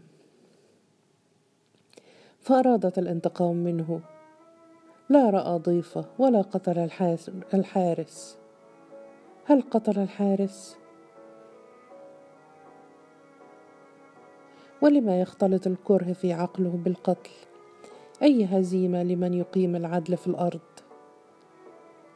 فأرادت 2.40 3.00
الانتقام 3.00 3.56
منه. 3.56 4.02
لا 5.10 5.30
رأى 5.30 5.60
ضيفه 5.60 6.06
ولا 6.20 6.42
قتل 6.42 6.80
الحارس. 7.54 8.38
هل 9.46 9.62
قتل 9.62 10.00
الحارس؟ 10.00 10.83
ولما 14.84 15.22
يختلط 15.22 15.68
الكره 15.68 16.14
في 16.14 16.34
عقله 16.34 16.80
بالقتل؟ 16.86 17.32
أي 18.22 18.46
هزيمة 18.46 19.04
لمن 19.04 19.34
يقيم 19.34 19.76
العدل 19.76 20.18
في 20.18 20.28
الأرض؟ 20.28 20.60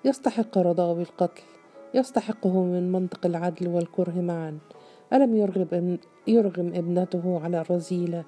يستحق 0.06 0.58
رضاوي 0.58 1.02
القتل 1.02 1.44
يستحقه 1.94 2.64
من 2.64 2.92
منطق 2.92 3.26
العدل 3.26 3.68
والكره 3.68 4.22
معا. 4.22 4.58
ألم 5.14 5.36
يرغب 5.36 6.00
يرغم 6.28 6.68
ابنته 6.68 7.40
على 7.44 7.62
الرذيله 7.62 8.24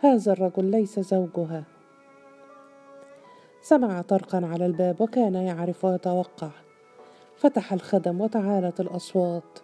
هذا 0.00 0.32
الرجل 0.32 0.64
ليس 0.64 1.00
زوجها. 1.00 1.64
سمع 3.62 4.02
طرقا 4.02 4.46
على 4.46 4.66
الباب 4.66 5.00
وكان 5.00 5.34
يعرف 5.34 5.84
ويتوقع. 5.84 6.50
فتح 7.36 7.72
الخدم 7.72 8.20
وتعالت 8.20 8.80
الأصوات. 8.80 9.58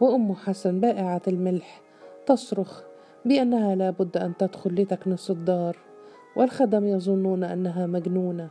وأم 0.00 0.34
حسن 0.34 0.80
بائعة 0.80 1.22
الملح 1.28 1.80
تصرخ 2.26 2.93
بأنها 3.24 3.74
لا 3.74 3.90
بد 3.90 4.16
أن 4.16 4.36
تدخل 4.38 4.74
لتكنس 4.74 5.30
الدار 5.30 5.76
والخدم 6.36 6.84
يظنون 6.84 7.44
أنها 7.44 7.86
مجنونة. 7.86 8.50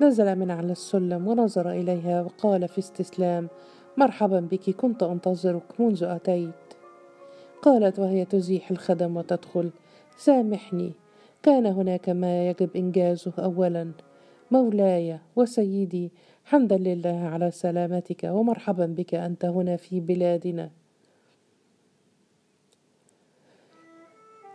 نزل 0.00 0.38
من 0.38 0.50
على 0.50 0.72
السلم 0.72 1.28
ونظر 1.28 1.70
إليها 1.70 2.22
وقال 2.22 2.68
في 2.68 2.78
استسلام 2.78 3.48
مرحبا 3.96 4.40
بك 4.40 4.70
كنت 4.70 5.02
أنتظرك 5.02 5.80
منذ 5.80 6.04
أتيت. 6.04 6.52
قالت 7.62 7.98
وهي 7.98 8.24
تزيح 8.24 8.70
الخدم 8.70 9.16
وتدخل 9.16 9.70
سامحني 10.16 10.92
كان 11.42 11.66
هناك 11.66 12.08
ما 12.08 12.48
يجب 12.48 12.70
إنجازه 12.76 13.32
اولا 13.38 13.92
مولاي 14.50 15.18
وسيدي 15.36 16.12
حمدا 16.44 16.76
لله 16.76 17.28
على 17.32 17.50
سلامتك 17.50 18.24
ومرحبا 18.24 18.86
بك 18.86 19.14
أنت 19.14 19.44
هنا 19.44 19.76
في 19.76 20.00
بلادنا. 20.00 20.81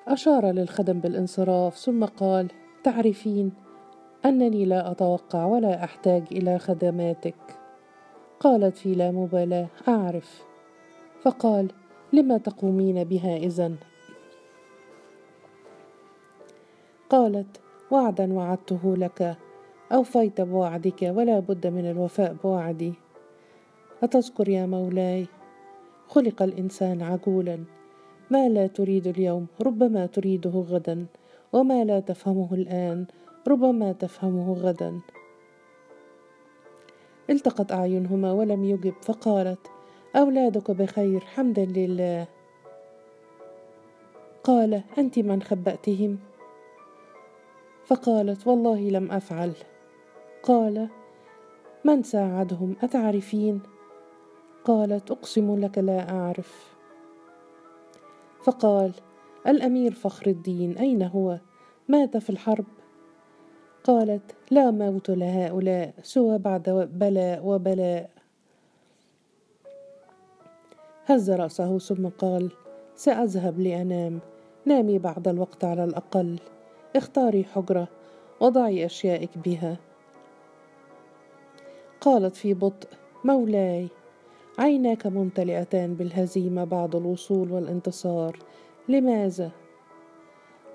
أشار 0.08 0.46
للخدم 0.46 1.00
بالانصراف 1.00 1.78
ثم 1.78 2.06
قال 2.06 2.48
تعرفين 2.84 3.52
أنني 4.26 4.66
لا 4.66 4.92
أتوقع 4.92 5.46
ولا 5.46 5.84
أحتاج 5.84 6.24
إلى 6.32 6.60
خدماتك. 6.60 7.36
قالت 8.40 8.78
في 8.78 8.96
لا 8.96 9.12
مبالاة 9.12 9.68
أعرف. 9.88 10.44
فقال 11.22 11.72
لما 12.14 12.38
تقومين 12.38 13.04
بها 13.04 13.38
إذن؟ 13.38 13.76
قالت 17.10 17.62
وعدا 17.92 18.34
وعدته 18.34 18.96
لك 18.98 19.38
أوفيت 19.92 20.42
بوعدك 20.42 21.02
ولا 21.02 21.40
بد 21.40 21.68
من 21.68 21.90
الوفاء 21.92 22.34
بوعدي. 22.44 22.94
أتذكر 24.04 24.50
يا 24.50 24.66
مولاي 24.66 25.28
خلق 26.08 26.42
الإنسان 26.42 27.02
عجولا. 27.02 27.77
ما 28.32 28.50
لا 28.50 28.68
تريد 28.68 29.08
اليوم 29.08 29.48
ربما 29.62 30.06
تريده 30.06 30.50
غدا 30.50 31.06
وما 31.54 31.84
لا 31.84 32.00
تفهمه 32.00 32.54
الآن 32.54 33.06
ربما 33.48 33.92
تفهمه 33.92 34.54
غدا. 34.54 35.00
التقت 37.30 37.72
أعينهما 37.72 38.32
ولم 38.32 38.66
يجب 38.66 38.94
فقالت 39.02 39.60
أولادك 40.16 40.72
بخير 40.72 41.20
حمدا 41.20 41.66
لله. 41.66 42.28
قال 44.44 44.84
أنت 44.98 45.20
من 45.20 45.42
خبأتهم؟ 45.42 46.18
فقالت 47.86 48.48
والله 48.48 48.90
لم 48.90 49.12
أفعل. 49.12 49.54
قال 50.44 50.88
من 51.84 52.04
ساعدهم 52.04 52.76
أتعرفين؟ 52.84 53.62
قالت 54.66 55.12
أقسم 55.12 55.60
لك 55.60 55.78
لا 55.78 56.10
أعرف. 56.10 56.77
فقال 58.44 58.92
الأمير 59.48 59.92
فخر 59.92 60.28
الدين 60.28 60.78
أين 60.78 61.04
هو؟ 61.04 61.40
مات 61.88 62.18
في 62.18 62.30
الحرب. 62.30 62.66
قالت 63.84 64.36
لا 64.52 64.72
موت 64.72 65.10
لهؤلاء 65.10 65.94
سوى 66.04 66.38
بعد 66.38 66.90
بلاء 66.94 67.46
وبلاء. 67.46 68.10
هز 71.06 71.32
رأسه 71.32 71.78
ثم 71.78 72.08
قال 72.08 72.52
سأذهب 72.96 73.60
لأنام 73.60 74.20
نامي 74.66 75.00
بعض 75.00 75.28
الوقت 75.28 75.64
على 75.66 75.84
الأقل 75.84 76.40
اختاري 76.96 77.44
حجرة 77.44 77.88
وضعي 78.42 78.86
أشيائك 78.86 79.38
بها. 79.38 79.78
قالت 82.02 82.36
في 82.36 82.54
بطء 82.54 82.90
مولاي 83.24 83.88
عيناك 84.60 85.08
ممتلئتان 85.08 85.94
بالهزيمة 85.94 86.64
بعد 86.64 86.96
الوصول 86.96 87.52
والانتصار. 87.52 88.40
لماذا؟ 88.90 89.52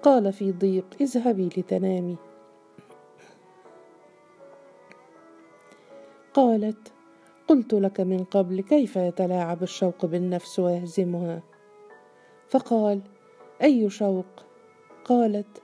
قال 0.03 0.33
في 0.33 0.53
ضيق 0.53 0.85
اذهبي 1.01 1.47
لتنامي. 1.47 2.16
قالت 6.35 6.92
قلت 7.49 7.75
لك 7.75 8.01
من 8.01 8.25
قبل 8.25 8.61
كيف 8.61 8.97
يتلاعب 8.97 9.62
الشوق 9.62 10.07
بالنفس 10.07 10.59
ويهزمها؟ 10.59 11.42
فقال 12.49 13.01
أي 13.62 13.90
شوق؟ 13.90 14.27
قالت 15.05 15.62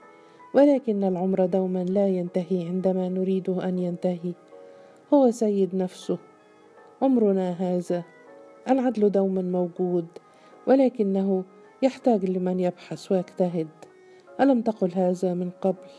ولكن 0.53 1.03
العمر 1.03 1.45
دوما 1.45 1.83
لا 1.83 2.07
ينتهي 2.07 2.67
عندما 2.67 3.09
نريده 3.09 3.69
أن 3.69 3.79
ينتهي. 3.79 4.33
هو 5.13 5.31
سيد 5.31 5.75
نفسه. 5.75 6.17
عمرنا 7.01 7.51
هذا. 7.51 8.03
العدل 8.69 9.11
دوما 9.11 9.41
موجود 9.41 10.07
ولكنه 10.67 11.43
يحتاج 11.81 12.25
لمن 12.25 12.59
يبحث 12.59 13.11
ويجتهد. 13.11 13.67
ألم 14.41 14.61
تقل 14.61 14.91
هذا 14.93 15.33
من 15.33 15.49
قبل؟ 15.61 15.89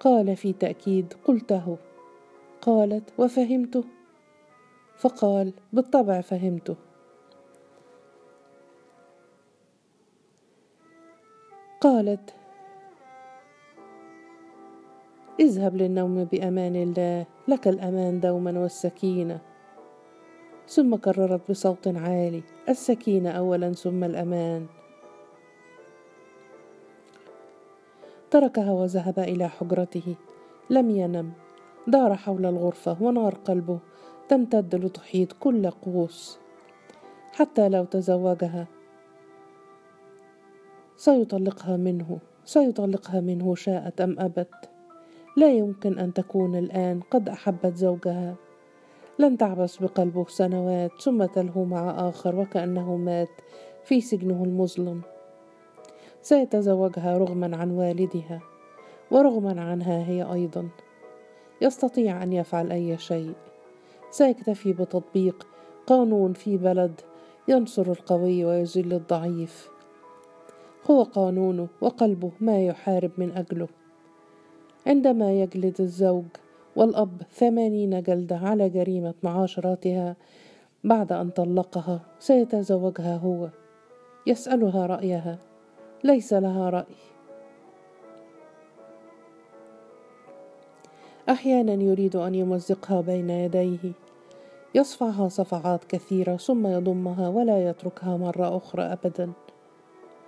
قال 0.00 0.36
في 0.36 0.52
تأكيد 0.52 1.12
قلته. 1.24 1.76
قالت 2.60 3.12
وفهمته. 3.18 3.84
فقال 4.96 5.52
بالطبع 5.72 6.20
فهمته. 6.20 6.76
قالت 11.80 12.34
اذهب 15.40 15.76
للنوم 15.76 16.24
بأمان 16.24 16.76
الله. 16.76 17.26
لك 17.48 17.68
الأمان 17.68 18.20
دوما 18.20 18.58
والسكينة. 18.60 19.51
ثم 20.72 20.96
كررت 20.96 21.50
بصوت 21.50 21.88
عالي 21.88 22.42
السكينة 22.68 23.30
اولا 23.30 23.72
ثم 23.72 24.04
الأمان. 24.04 24.66
تركها 28.30 28.72
وذهب 28.72 29.18
إلى 29.18 29.48
حجرته. 29.48 30.14
لم 30.70 30.90
ينم. 30.90 31.32
دار 31.86 32.16
حول 32.16 32.46
الغرفة 32.46 32.96
ونار 33.00 33.34
قلبه 33.34 33.78
تمتد 34.28 34.74
لتحيط 34.74 35.32
كل 35.32 35.70
قوس. 35.70 36.38
حتى 37.32 37.68
لو 37.68 37.84
تزوجها. 37.84 38.66
سيطلقها 40.96 41.76
منه. 41.76 42.18
سيطلقها 42.44 43.20
منه 43.20 43.54
شاءت 43.54 44.00
أم 44.00 44.16
أبت. 44.18 44.70
لا 45.36 45.52
يمكن 45.52 45.98
أن 45.98 46.12
تكون 46.14 46.56
الآن 46.56 47.00
قد 47.10 47.28
أحبت 47.28 47.76
زوجها. 47.76 48.34
لن 49.18 49.38
تعبث 49.38 49.76
بقلبه 49.76 50.24
سنوات 50.28 50.90
ثم 51.00 51.24
تلهو 51.24 51.64
مع 51.64 52.08
آخر 52.08 52.36
وكأنه 52.36 52.96
مات 52.96 53.28
في 53.84 54.00
سجنه 54.00 54.44
المظلم. 54.44 55.02
سيتزوجها 56.22 57.18
رغما 57.18 57.56
عن 57.56 57.70
والدها 57.70 58.40
ورغما 59.10 59.60
عنها 59.60 60.08
هي 60.08 60.32
أيضا. 60.32 60.68
يستطيع 61.60 62.22
أن 62.22 62.32
يفعل 62.32 62.72
أي 62.72 62.98
شيء. 62.98 63.32
سيكتفي 64.10 64.72
بتطبيق 64.72 65.46
قانون 65.86 66.32
في 66.32 66.56
بلد 66.56 67.00
ينصر 67.48 67.90
القوي 67.90 68.44
ويذل 68.44 68.92
الضعيف. 68.92 69.68
هو 70.90 71.02
قانونه 71.02 71.68
وقلبه 71.80 72.30
ما 72.40 72.66
يحارب 72.66 73.10
من 73.18 73.32
أجله. 73.32 73.68
عندما 74.86 75.32
يجلد 75.32 75.80
الزوج 75.80 76.24
والأب 76.76 77.22
ثمانين 77.32 78.02
جلدة 78.02 78.36
على 78.36 78.68
جريمة 78.68 79.14
معاشراتها 79.22 80.16
بعد 80.84 81.12
أن 81.12 81.30
طلقها. 81.30 82.00
سيتزوجها 82.18 83.16
هو. 83.16 83.48
يسألها 84.26 84.86
رأيها. 84.86 85.38
ليس 86.04 86.32
لها 86.32 86.70
رأي. 86.70 86.94
أحيانا 91.28 91.82
يريد 91.82 92.16
أن 92.16 92.34
يمزقها 92.34 93.00
بين 93.00 93.30
يديه. 93.30 93.92
يصفعها 94.74 95.28
صفعات 95.28 95.84
كثيرة 95.84 96.36
ثم 96.36 96.66
يضمها 96.66 97.28
ولا 97.28 97.68
يتركها 97.68 98.16
مرة 98.16 98.56
أخرى 98.56 98.82
أبدا. 98.82 99.32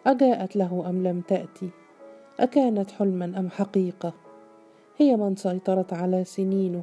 أجاءت 0.07 0.57
له 0.57 0.85
أم 0.88 1.07
لم 1.07 1.20
تأتي؟ 1.20 1.70
أكانت 2.40 2.90
حلما 2.90 3.24
أم 3.24 3.50
حقيقة؟ 3.50 4.23
هي 4.96 5.16
من 5.16 5.37
سيطرت 5.37 5.92
على 5.92 6.24
سنينه. 6.24 6.83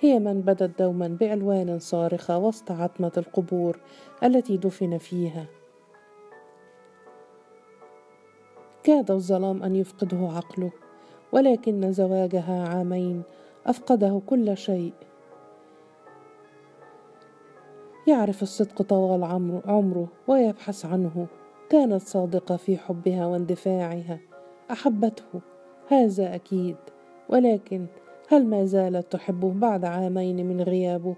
هي 0.00 0.18
من 0.18 0.40
بدت 0.40 0.78
دوما 0.78 1.08
بألوان 1.08 1.78
صارخة 1.78 2.38
وسط 2.38 2.70
عتمة 2.70 3.12
القبور 3.16 3.80
التي 4.24 4.56
دفن 4.56 4.98
فيها. 4.98 5.46
كاد 8.82 9.10
الظلام 9.10 9.62
أن 9.62 9.76
يفقده 9.76 10.16
عقله 10.18 10.72
ولكن 11.32 11.92
زواجها 11.92 12.68
عامين 12.68 13.22
أفقده 13.66 14.20
كل 14.26 14.56
شيء. 14.56 14.92
يعرف 18.06 18.42
الصدق 18.42 18.82
طوال 18.82 19.24
عمره 19.66 20.08
ويبحث 20.28 20.86
عنه. 20.86 21.26
كانت 21.70 22.02
صادقة 22.02 22.56
في 22.56 22.76
حبها 22.76 23.26
واندفاعها. 23.26 24.18
أحبته. 24.70 25.40
هذا 25.88 26.34
أكيد. 26.34 26.76
ولكن 27.28 27.86
هل 28.28 28.46
ما 28.46 28.64
زالت 28.64 29.12
تحبه 29.12 29.52
بعد 29.52 29.84
عامين 29.84 30.46
من 30.46 30.60
غيابه؟ 30.60 31.16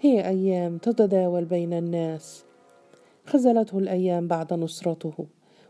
هي 0.00 0.28
أيام 0.28 0.78
تتداول 0.78 1.44
بين 1.44 1.72
الناس. 1.72 2.44
خزلته 3.26 3.78
الأيام 3.78 4.28
بعد 4.28 4.54
نصرته 4.54 5.26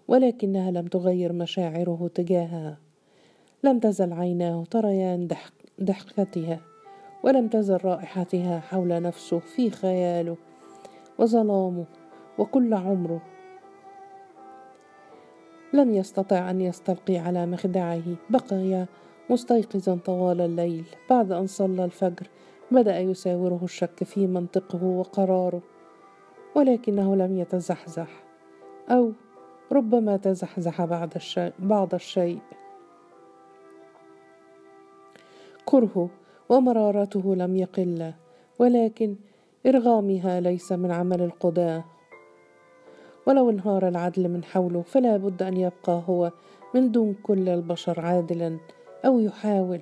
ولكنها 0.09 0.71
لم 0.71 0.87
تغير 0.87 1.33
مشاعره 1.33 2.11
تجاهها. 2.15 2.79
لم 3.65 3.79
تزل 3.79 4.13
عيناه 4.13 4.65
تريان 4.71 5.27
ضحك 5.27 5.53
ضحكتها 5.83 6.61
ولم 7.25 7.49
تزل 7.49 7.85
رائحتها 7.85 8.61
حول 8.61 9.03
نفسه 9.03 9.39
في 9.39 9.71
خياله. 9.71 10.37
وظلامه 11.19 11.85
وكل 12.39 12.75
عمره 12.75 13.23
لم 15.73 15.95
يستطع 15.95 16.51
أن 16.51 16.61
يستلقي 16.61 17.19
على 17.19 17.47
مخدعه 17.47 18.03
بقي 18.31 18.87
مستيقظا 19.31 19.99
طوال 20.05 20.41
الليل. 20.41 20.85
بعد 21.11 21.33
أن 21.33 21.47
صلى 21.47 21.85
الفجر 21.85 22.27
بدأ 22.71 22.99
يساوره 22.99 23.61
الشك 23.63 24.05
في 24.05 24.27
منطقه 24.27 24.85
وقراره 24.85 25.63
ولكنه 26.55 27.17
لم 27.17 27.39
يتزحزح 27.39 28.09
أو 28.91 29.13
ربما 29.73 30.17
تزحزح 30.17 30.85
بعد 30.85 31.15
الشيء 31.17 31.53
بعض 31.59 31.95
الشيء. 31.95 32.39
كرهه 35.65 36.09
ومرارته 36.49 37.35
لم 37.35 37.57
يقل 37.57 38.13
ولكن 38.59 39.17
إرغامها 39.67 40.41
ليس 40.41 40.73
من 40.73 40.91
عمل 40.91 41.23
القداة 41.23 41.85
ولو 43.27 43.51
انهار 43.51 43.89
العدل 43.89 44.29
من 44.29 44.45
حوله 44.45 44.83
فلا 44.83 45.17
بد 45.17 45.43
أن 45.43 45.57
يبقى 45.57 46.03
هو 46.09 46.33
من 46.75 46.93
دون 46.93 47.15
كل 47.23 47.49
البشر 47.49 48.01
عادلا 48.01 48.59
أو 49.05 49.19
يحاول. 49.21 49.81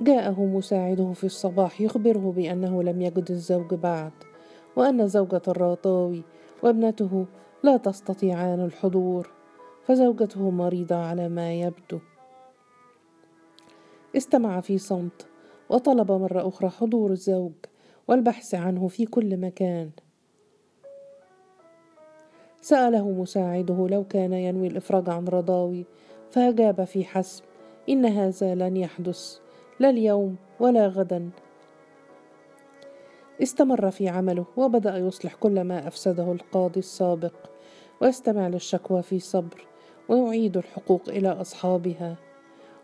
جاءه 0.00 0.40
مساعده 0.40 1.12
في 1.12 1.24
الصباح 1.24 1.80
يخبره 1.80 2.32
بأنه 2.36 2.82
لم 2.82 3.02
يجد 3.02 3.30
الزوج 3.30 3.74
بعد 3.74 4.12
وأن 4.76 5.08
زوجة 5.08 5.42
الراطاوي 5.48 6.22
وابنته 6.62 7.26
لا 7.62 7.76
تستطيعان 7.76 8.64
الحضور 8.64 9.30
فزوجته 9.86 10.50
مريضة 10.50 10.96
على 10.96 11.28
ما 11.28 11.52
يبدو. 11.54 11.98
استمع 14.16 14.60
في 14.60 14.78
صمت. 14.78 15.26
وطلب 15.68 16.12
مرة 16.12 16.48
أخرى 16.48 16.68
حضور 16.68 17.10
الزوج 17.10 17.52
والبحث 18.08 18.54
عنه 18.54 18.88
في 18.88 19.06
كل 19.06 19.36
مكان. 19.36 19.90
سأله 22.60 23.10
مساعده 23.10 23.88
لو 23.90 24.04
كان 24.04 24.32
ينوي 24.32 24.66
الإفراج 24.66 25.10
عن 25.10 25.28
رضاوي 25.28 25.84
فأجاب 26.30 26.84
في 26.84 27.04
حسب 27.04 27.44
إن 27.88 28.06
هذا 28.06 28.54
لن 28.54 28.76
يحدث 28.76 29.38
لا 29.80 29.90
اليوم 29.90 30.36
ولا 30.60 30.86
غدا. 30.86 31.30
استمر 33.42 33.90
في 33.90 34.08
عمله 34.08 34.44
وبدأ 34.56 34.96
يصلح 34.96 35.34
كل 35.34 35.60
ما 35.60 35.88
أفسده 35.88 36.32
القاضي 36.32 36.80
السابق 36.80 37.34
ويستمع 38.00 38.48
للشكوى 38.48 39.02
في 39.02 39.18
صبر 39.18 39.66
ويعيد 40.08 40.56
الحقوق 40.56 41.08
إلى 41.08 41.28
أصحابها. 41.28 42.27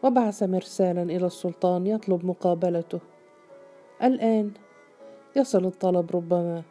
وبعث 0.05 0.43
مرسالا 0.43 1.03
إلى 1.03 1.27
السلطان 1.27 1.87
يطلب 1.87 2.25
مقابلته. 2.27 3.01
الآن 4.03 4.51
يصل 5.37 5.65
الطلب 5.65 6.17
ربما 6.17 6.63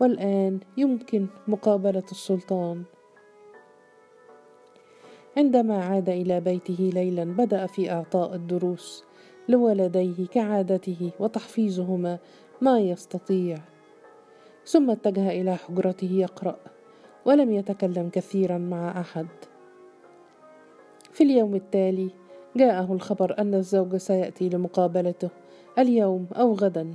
والآن 0.00 0.60
يمكن 0.76 1.26
مقابلة 1.48 2.02
السلطان. 2.10 2.82
عندما 5.36 5.84
عاد 5.84 6.08
إلى 6.08 6.40
بيته 6.40 6.90
ليلا 6.94 7.24
بدأ 7.24 7.66
في 7.66 7.92
إعطاء 7.92 8.34
الدروس 8.34 9.04
لولديه 9.48 10.26
كعادته 10.26 11.10
وتحفيظهما 11.20 12.18
ما 12.60 12.80
يستطيع. 12.80 13.58
ثم 14.66 14.90
اتجه 14.90 15.30
إلى 15.30 15.56
حجرته 15.56 16.12
يقرأ 16.12 16.56
ولم 17.24 17.52
يتكلم 17.52 18.08
كثيرا 18.08 18.58
مع 18.58 19.00
أحد. 19.00 19.26
في 21.12 21.24
اليوم 21.24 21.54
التالي 21.54 22.17
جاءه 22.56 22.92
الخبر 22.92 23.38
أن 23.38 23.54
الزوج 23.54 23.96
سيأتي 23.96 24.48
لمقابلته 24.48 25.30
اليوم 25.78 26.26
أو 26.36 26.54
غدا. 26.54 26.94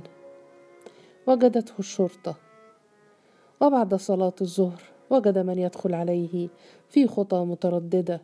وجدته 1.26 1.74
الشرطة. 1.78 2.34
وبعد 3.60 3.94
صلاة 3.94 4.34
الظهر 4.40 4.82
وجد 5.10 5.38
من 5.38 5.58
يدخل 5.58 5.94
عليه 5.94 6.48
في 6.88 7.06
خطى 7.06 7.44
مترددة. 7.44 8.20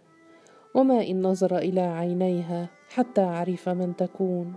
وما 0.75 1.07
إن 1.07 1.23
نظر 1.23 1.59
إلى 1.59 1.81
عينيها 1.81 2.69
حتى 2.89 3.21
عرف 3.21 3.69
من 3.69 3.97
تكون. 3.97 4.55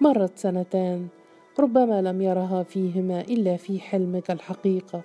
مرت 0.00 0.38
سنتان 0.38 1.08
ربما 1.60 2.02
لم 2.02 2.22
يرها 2.22 2.62
فيهما 2.62 3.20
إلا 3.20 3.56
في 3.56 3.80
حلم 3.80 4.18
كالحقيقة 4.18 5.02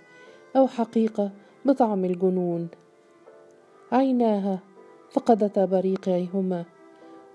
أو 0.56 0.68
حقيقة 0.68 1.32
بطعم 1.65 2.06
الجنون. 2.06 2.67
عيناها 3.91 4.60
فقدتا 5.12 5.65
بريقيهما 5.65 6.65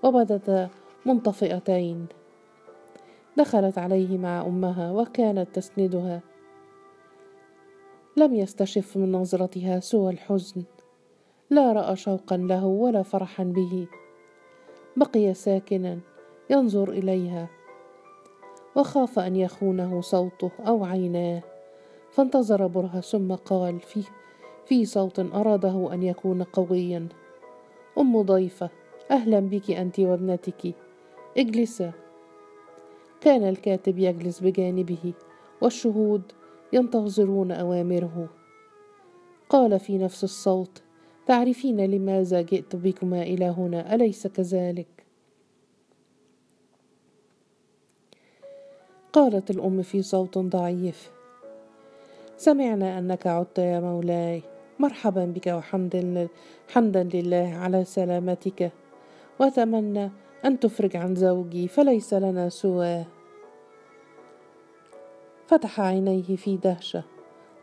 وبدتا 0.03 0.69
منطفئتين. 1.05 2.07
دخلت 3.37 3.77
عليه 3.77 4.17
مع 4.17 4.41
أمها 4.41 4.91
وكانت 4.91 5.55
تسندها. 5.55 6.21
لم 8.17 8.33
يستشف 8.35 8.97
من 8.97 9.11
نظرتها 9.11 9.79
سوى 9.79 10.11
الحزن. 10.11 10.63
لا 11.49 11.71
رأى 11.71 11.95
شوقا 11.95 12.37
له 12.37 12.65
ولا 12.65 13.03
فرحا 13.03 13.43
به. 13.43 13.87
بقي 14.97 15.33
ساكنا 15.33 15.99
ينظر 16.49 16.91
إليها. 16.91 17.49
وخاف 18.75 19.19
أن 19.19 19.35
يخونه 19.35 20.01
صوته 20.01 20.51
أو 20.67 20.85
عيناه. 20.85 21.41
فانتظر 22.11 22.67
برهة 22.67 23.01
ثم 23.01 23.35
قال 23.35 23.79
في 23.79 24.03
في 24.65 24.85
صوت 24.85 25.19
أراده 25.19 25.93
أن 25.93 26.03
يكون 26.03 26.43
قويا. 26.43 27.07
أم 27.97 28.21
ضيفة 28.21 28.69
أهلا 29.11 29.39
بك 29.39 29.71
أنت 29.71 29.99
وابنتك. 29.99 30.73
اجلسا 31.37 31.91
كان 33.21 33.43
الكاتب 33.43 33.99
يجلس 33.99 34.39
بجانبه 34.39 35.13
والشهود 35.61 36.21
ينتظرون 36.73 37.51
أوامره. 37.51 38.29
قال 39.49 39.79
في 39.79 39.97
نفس 39.97 40.23
الصوت 40.23 40.81
تعرفين 41.25 41.85
لماذا 41.85 42.41
جئت 42.41 42.75
بكما 42.75 43.21
إلى 43.21 43.45
هنا؟ 43.45 43.95
أليس 43.95 44.27
كذلك؟ 44.27 45.05
قالت 49.13 49.51
الأم 49.51 49.81
في 49.81 50.01
صوت 50.01 50.37
ضعيف. 50.37 51.18
سمعنا 52.39 52.99
أنك 52.99 53.27
عدت 53.27 53.59
يا 53.59 53.79
مولاي. 53.79 54.43
مرحبا 54.79 55.25
بك 55.25 55.47
وحمدا 55.47 56.27
حمدا 56.67 57.03
لله 57.03 57.53
على 57.55 57.85
سلامتك. 57.85 58.71
وأتمنى 59.39 60.11
أن 60.45 60.59
تفرج 60.59 60.97
عن 60.97 61.15
زوجي 61.15 61.67
فليس 61.67 62.13
لنا 62.13 62.49
سواه. 62.49 63.05
فتح 65.47 65.79
عينيه 65.79 66.35
في 66.35 66.57
دهشة 66.57 67.03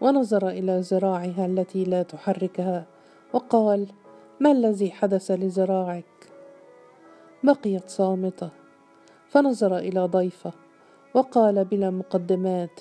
ونظر 0.00 0.48
إلى 0.48 0.80
ذراعها 0.80 1.46
التي 1.46 1.84
لا 1.84 2.02
تحركها 2.02 2.86
وقال 3.32 3.86
ما 4.40 4.52
الذي 4.52 4.90
حدث 4.90 5.30
لذراعك؟ 5.30 6.30
بقيت 7.42 7.88
صامتة 7.88 8.50
فنظر 9.28 9.78
إلى 9.78 10.00
ضيفة 10.00 10.52
وقال 11.14 11.64
بلا 11.64 11.90
مقدمات 11.90 12.80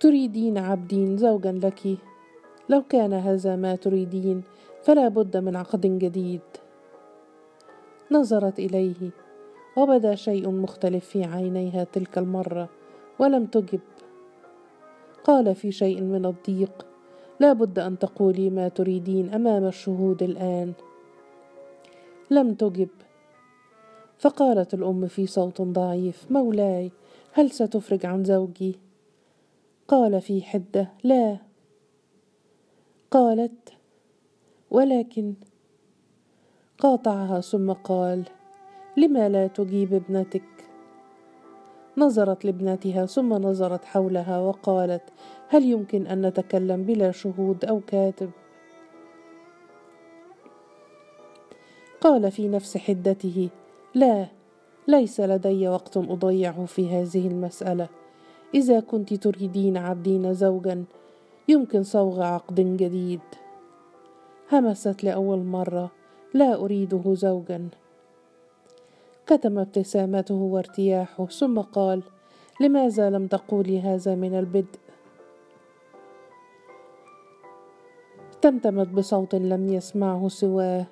تريدين 0.00 0.58
عبدين 0.58 1.16
زوجا 1.16 1.52
لك. 1.52 1.98
لو 2.68 2.82
كان 2.82 3.12
هذا 3.12 3.56
ما 3.56 3.76
تريدين 3.76 4.42
فلا 4.82 5.08
بد 5.08 5.36
من 5.36 5.56
عقد 5.56 5.98
جديد. 5.98 6.40
نظرت 8.10 8.58
إليه 8.58 9.10
وبدا 9.76 10.14
شيء 10.14 10.50
مختلف 10.50 11.04
في 11.04 11.24
عينيها 11.24 11.84
تلك 11.84 12.18
المرة 12.18 12.68
ولم 13.18 13.46
تجب. 13.46 13.80
قال 15.24 15.54
في 15.54 15.72
شيء 15.72 16.00
من 16.00 16.26
الضيق 16.26 16.86
لا 17.40 17.52
بد 17.52 17.78
أن 17.78 17.98
تقولي 17.98 18.50
ما 18.50 18.68
تريدين 18.68 19.34
أمام 19.34 19.64
الشهود 19.64 20.22
الآن. 20.22 20.72
لم 22.30 22.54
تجب. 22.54 22.88
فقالت 24.18 24.74
الأم 24.74 25.06
في 25.06 25.26
صوت 25.26 25.62
ضعيف 25.62 26.26
مولاي 26.30 26.92
هل 27.32 27.50
ستفرج 27.50 28.06
عن 28.06 28.24
زوجي؟ 28.24 28.89
قال 29.90 30.20
في 30.20 30.42
حدة 30.42 30.88
لا. 31.04 31.36
قالت 33.10 33.72
ولكن 34.70 35.34
قاطعها 36.78 37.40
ثم 37.40 37.72
قال 37.72 38.24
لما 38.96 39.28
لا 39.28 39.46
تجيب 39.46 39.94
ابنتك؟ 39.94 40.42
نظرت 41.96 42.44
لابنتها 42.44 43.06
ثم 43.06 43.32
نظرت 43.32 43.84
حولها 43.84 44.38
وقالت 44.38 45.02
هل 45.48 45.64
يمكن 45.64 46.06
أن 46.06 46.26
نتكلم 46.26 46.82
بلا 46.82 47.10
شهود 47.10 47.64
أو 47.64 47.80
كاتب؟ 47.86 48.30
قال 52.00 52.30
في 52.30 52.48
نفس 52.48 52.76
حدته 52.76 53.48
لا 53.94 54.26
ليس 54.88 55.20
لدي 55.20 55.68
وقت 55.68 55.96
اضيعه 55.96 56.64
في 56.64 56.88
هذه 56.88 57.28
المسألة. 57.28 57.88
إذا 58.54 58.80
كنت 58.80 59.14
تريدين 59.14 59.76
عبدين 59.76 60.34
زوجا 60.34 60.84
يمكن 61.48 61.82
صوغ 61.82 62.22
عقد 62.22 62.76
جديد. 62.76 63.20
همست 64.52 65.04
لأول 65.04 65.38
مرة 65.38 65.90
لا 66.34 66.54
أريده 66.54 67.14
زوجا. 67.14 67.68
كتم 69.26 69.58
ابتسامته 69.58 70.34
وارتياحه 70.34 71.26
ثم 71.26 71.60
قال 71.60 72.02
لماذا 72.60 73.10
لم 73.10 73.26
تقولي 73.26 73.80
هذا 73.80 74.14
من 74.14 74.38
البدء؟ 74.38 74.78
تمتمت 78.42 78.88
بصوت 78.88 79.34
لم 79.34 79.68
يسمعه 79.68 80.28
سواه. 80.28 80.86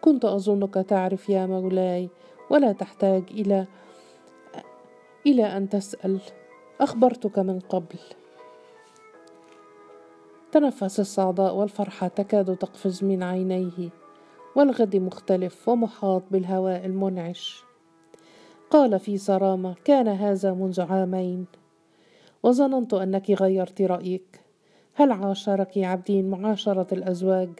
كنت 0.00 0.24
أظنك 0.24 0.74
تعرف 0.74 1.28
يا 1.28 1.46
مولاي 1.46 2.08
ولا 2.50 2.72
تحتاج 2.72 3.22
إلى 3.30 3.66
إلى 5.26 5.44
أن 5.44 5.68
تسأل. 5.68 6.20
أخبرتك 6.80 7.38
من 7.38 7.60
قبل. 7.60 7.98
تنفس 10.52 11.00
الصعداء 11.00 11.54
والفرحة 11.54 12.08
تكاد 12.08 12.56
تقفز 12.56 13.04
من 13.04 13.22
عينيه 13.22 13.88
والغد 14.56 14.96
مختلف 14.96 15.68
ومحاط 15.68 16.22
بالهواء 16.30 16.86
المنعش. 16.86 17.64
قال 18.70 18.98
في 19.00 19.18
صرامة 19.18 19.74
كان 19.84 20.08
هذا 20.08 20.52
منذ 20.52 20.80
عامين. 20.80 21.46
وظننت 22.42 22.94
أنك 22.94 23.30
غيرت 23.30 23.82
رأيك. 23.82 24.40
هل 24.94 25.12
عاشرك 25.12 25.78
عبدين 25.78 26.30
معاشرة 26.30 26.94
الأزواج؟ 26.94 27.50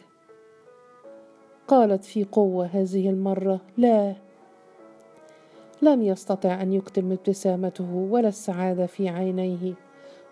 قالت 1.68 2.04
في 2.04 2.24
قوة 2.24 2.66
هذه 2.66 3.10
المرة 3.10 3.60
لا. 3.76 4.29
لم 5.82 6.02
يستطع 6.02 6.62
أن 6.62 6.72
يكتم 6.72 7.12
ابتسامته 7.12 8.08
ولا 8.10 8.28
السعادة 8.28 8.86
في 8.86 9.08
عينيه 9.08 9.74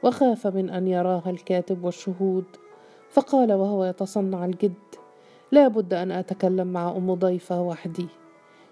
وخاف 0.03 0.47
من 0.47 0.71
أن 0.71 0.89
يراها 0.89 1.31
الكاتب 1.31 1.85
والشهود. 1.85 2.45
فقال 3.11 3.53
وهو 3.53 3.85
يتصنع 3.85 4.45
الجد 4.45 4.73
لا 5.53 5.69
بد 5.69 5.95
أن 5.95 6.11
أتكلم 6.11 6.67
مع 6.67 6.91
أم 6.91 7.15
ضيفة 7.15 7.63
وحدي. 7.63 8.07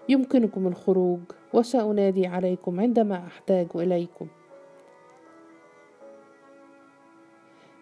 يمكنكم 0.09 0.67
الخروج 0.67 1.19
وسأنادي 1.53 2.27
عليكم 2.27 2.79
عندما 2.79 3.15
أحتاج 3.27 3.67
إليكم. 3.75 4.27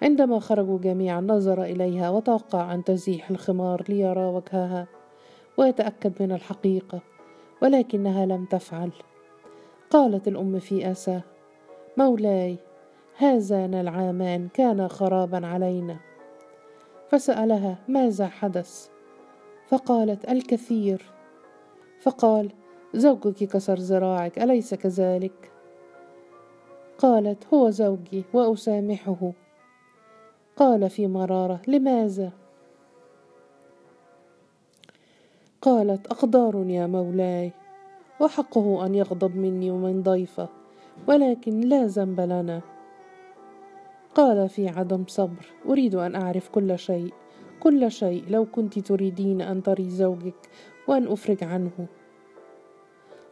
عندما 0.02 0.40
خرجوا 0.40 0.80
جميعا 0.80 1.22
نظر 1.22 1.64
إليها 1.64 2.10
وتوقع 2.10 2.74
أن 2.74 2.84
تزيح 2.84 3.30
الخمار 3.30 3.84
ليرى 3.90 4.26
وجهها 4.26 4.88
ويتأكد 5.58 6.14
من 6.20 6.32
الحقيقة. 6.32 7.15
ولكنها 7.66 8.26
لم 8.26 8.46
تفعل. 8.46 8.92
قالت 9.90 10.28
الأم 10.28 10.60
في 10.60 10.92
آسى 10.92 11.22
مولاي 11.98 12.58
هذان 13.18 13.74
العامان 13.74 14.48
كانا 14.48 14.88
خرابا 14.88 15.48
علينا. 15.48 16.00
فسألها 17.10 17.78
ماذا 17.88 18.28
حدث؟ 18.28 18.90
فقالت 19.68 20.32
الكثير. 20.32 21.12
فقال 22.02 22.52
زوجك 22.94 23.44
كسر 23.44 23.76
ذراعك 23.76 24.40
أليس 24.40 24.74
كذلك؟ 24.74 25.52
قالت 26.98 27.54
هو 27.54 27.70
زوجي 27.70 28.24
وأسامحه. 28.34 29.32
قال 30.58 30.90
في 30.90 31.08
مرارة 31.08 31.62
لماذا؟ 31.68 32.32
قالت 35.66 36.08
أقدار 36.08 36.66
يا 36.70 36.88
مولاي 36.88 37.52
وحقه 38.20 38.86
أن 38.86 38.96
يغضب 38.96 39.36
مني 39.36 39.72
ومن 39.72 40.04
ضيفه 40.04 40.50
ولكن 41.08 41.60
لا 41.60 41.86
ذنب 41.86 42.20
لنا. 42.22 42.62
قال 44.16 44.50
في 44.50 44.68
عدم 44.68 45.04
صبر 45.08 45.46
أريد 45.70 45.96
أن 45.96 46.16
أعرف 46.16 46.50
كل 46.50 46.80
شيء 46.80 47.14
كل 47.60 47.92
شيء 47.92 48.24
لو 48.30 48.46
كنت 48.46 48.80
تريدين 48.80 49.42
أن 49.42 49.64
تري 49.64 49.90
زوجك 49.90 50.50
وأن 50.88 51.08
أفرج 51.08 51.44
عنه. 51.44 51.88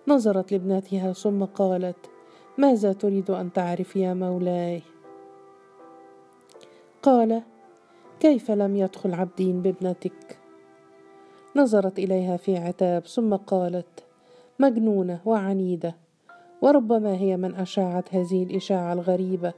نظرت 0.07 0.51
لابنتها 0.51 1.13
ثم 1.13 1.43
قالت 1.43 2.09
ماذا 2.57 2.93
تريد 2.93 3.31
أن 3.31 3.53
تعرف 3.53 3.95
يا 3.95 4.13
مولاي؟ 4.13 4.81
قال 7.01 7.41
كيف 8.19 8.51
لم 8.51 8.75
يدخل 8.75 9.13
عبدين 9.13 9.61
بابنتك؟ 9.61 10.42
نظرت 11.55 11.99
إليها 11.99 12.37
في 12.37 12.57
عتاب 12.57 13.07
ثم 13.07 13.35
قالت 13.35 14.03
مجنونة 14.59 15.19
وعنيدة 15.25 15.95
وربما 16.61 17.13
هي 17.15 17.37
من 17.37 17.55
أشاعت 17.55 18.15
هذه 18.15 18.43
الإشاعة 18.43 18.93
الغريبة 18.93 19.53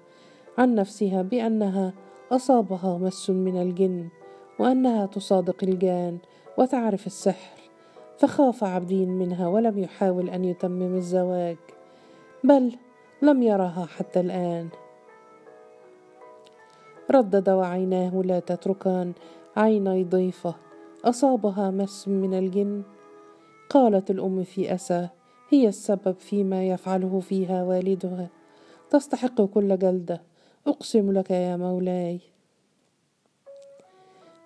عن 0.57 0.75
نفسها 0.75 1.21
بأنها 1.21 1.93
أصابها 2.31 2.97
مس 2.97 3.29
من 3.29 3.61
الجن 3.61 4.09
وأنها 4.59 5.05
تصادق 5.05 5.63
الجان 5.63 6.17
وتعرف 6.57 7.07
السحر 7.07 7.59
فخاف 8.17 8.63
عبدين 8.63 9.09
منها 9.09 9.47
ولم 9.47 9.79
يحاول 9.79 10.29
أن 10.29 10.45
يتمم 10.45 10.95
الزواج 10.95 11.57
بل 12.43 12.71
لم 13.21 13.43
يرها 13.43 13.85
حتى 13.85 14.19
الآن. 14.19 14.69
ردد 17.11 17.49
وعيناه 17.49 18.21
لا 18.25 18.39
تتركان 18.39 19.13
عيني 19.57 20.03
ضيفة. 20.03 20.64
أصابها 21.05 21.71
مس 21.71 22.07
من 22.07 22.33
الجن. 22.33 22.83
قالت 23.69 24.11
الأم 24.11 24.43
في 24.43 24.75
أسى 24.75 25.07
هي 25.49 25.67
السبب 25.67 26.15
فيما 26.19 26.67
يفعله 26.67 27.19
فيها 27.19 27.63
والدها. 27.63 28.29
تستحق 28.89 29.41
كل 29.41 29.77
جلدة. 29.77 30.21
أقسم 30.67 31.11
لك 31.11 31.31
يا 31.31 31.57
مولاي. 31.57 32.19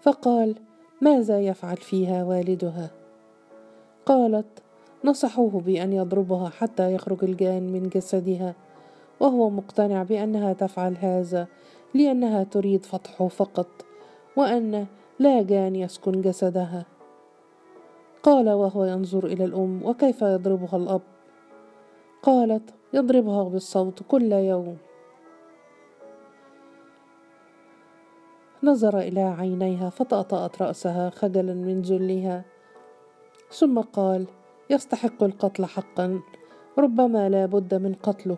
فقال 0.02 0.56
ماذا 1.02 1.42
يفعل 1.42 1.78
فيها 1.78 2.24
والدها؟ 2.24 2.90
قالت 4.06 4.64
نصحوه 5.06 5.62
بأن 5.62 5.94
يضربها 5.94 6.50
حتى 6.50 6.94
يخرج 6.94 7.24
الجان 7.24 7.74
من 7.74 7.90
جسدها 7.90 8.56
وهو 9.20 9.50
مقتنع 9.50 10.04
بأنها 10.04 10.54
تفعل 10.54 10.98
هذا 11.00 11.48
لأنها 11.94 12.44
تريد 12.44 12.86
فتحه 12.86 13.28
فقط 13.28 13.86
وأن 14.36 14.86
لا 15.20 15.42
جان 15.42 15.76
يسكن 15.76 16.22
جسدها. 16.22 16.86
قال 18.24 18.50
وهو 18.50 18.86
ينظر 18.86 19.26
إلى 19.26 19.46
الأم 19.46 19.86
وكيف 19.86 20.22
يضربها 20.22 20.78
الأب؟ 20.78 21.02
قالت 22.24 22.74
يضربها 22.94 23.44
بالصوت 23.44 24.04
كل 24.08 24.32
يوم. 24.32 24.78
نظر 28.64 29.00
إلى 29.00 29.22
عينيها 29.22 29.90
فطأطأت 29.90 30.62
رأسها 30.62 31.10
خجلا 31.10 31.54
من 31.54 31.82
ذلها. 31.82 32.46
ثم 33.52 33.80
قال 33.80 34.28
يستحق 34.70 35.24
القتل 35.24 35.66
حقا 35.66 36.20
ربما 36.78 37.30
لا 37.30 37.46
بد 37.46 37.76
من 37.76 37.94
قتله. 37.94 38.38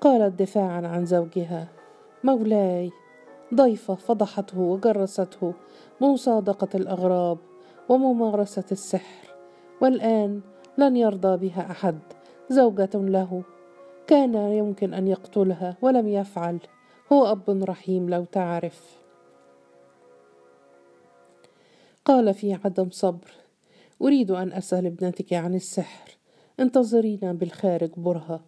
قالت 0.00 0.42
دفاعا 0.42 0.86
عن 0.86 1.04
زوجها 1.04 1.68
مولاي 2.24 2.92
ضيفة 3.54 3.94
فضحته 3.94 4.58
وجرسته 4.58 5.54
بمصادقه 6.00 6.68
الأغراب 6.74 7.38
وممارسة 7.88 8.64
السحر 8.72 9.28
والآن 9.80 10.40
لن 10.78 10.96
يرضى 10.96 11.48
بها 11.48 11.70
أحد. 11.70 11.98
زوجة 12.48 12.90
له 12.94 13.42
كان 14.06 14.34
يمكن 14.34 14.94
أن 14.94 15.08
يقتلها 15.08 15.76
ولم 15.82 16.08
يفعل. 16.08 16.58
هو 17.12 17.32
أب 17.32 17.42
رحيم 17.48 18.10
لو 18.10 18.24
تعرف. 18.24 18.98
قال 22.04 22.34
في 22.34 22.58
عدم 22.64 22.90
صبر 22.90 23.30
أريد 24.02 24.30
أن 24.30 24.52
أسأل 24.52 24.86
ابنتك 24.86 25.32
عن 25.32 25.54
السحر. 25.54 26.16
انتظرينا 26.60 27.32
بالخارج 27.32 27.90
برهة. 27.96 28.40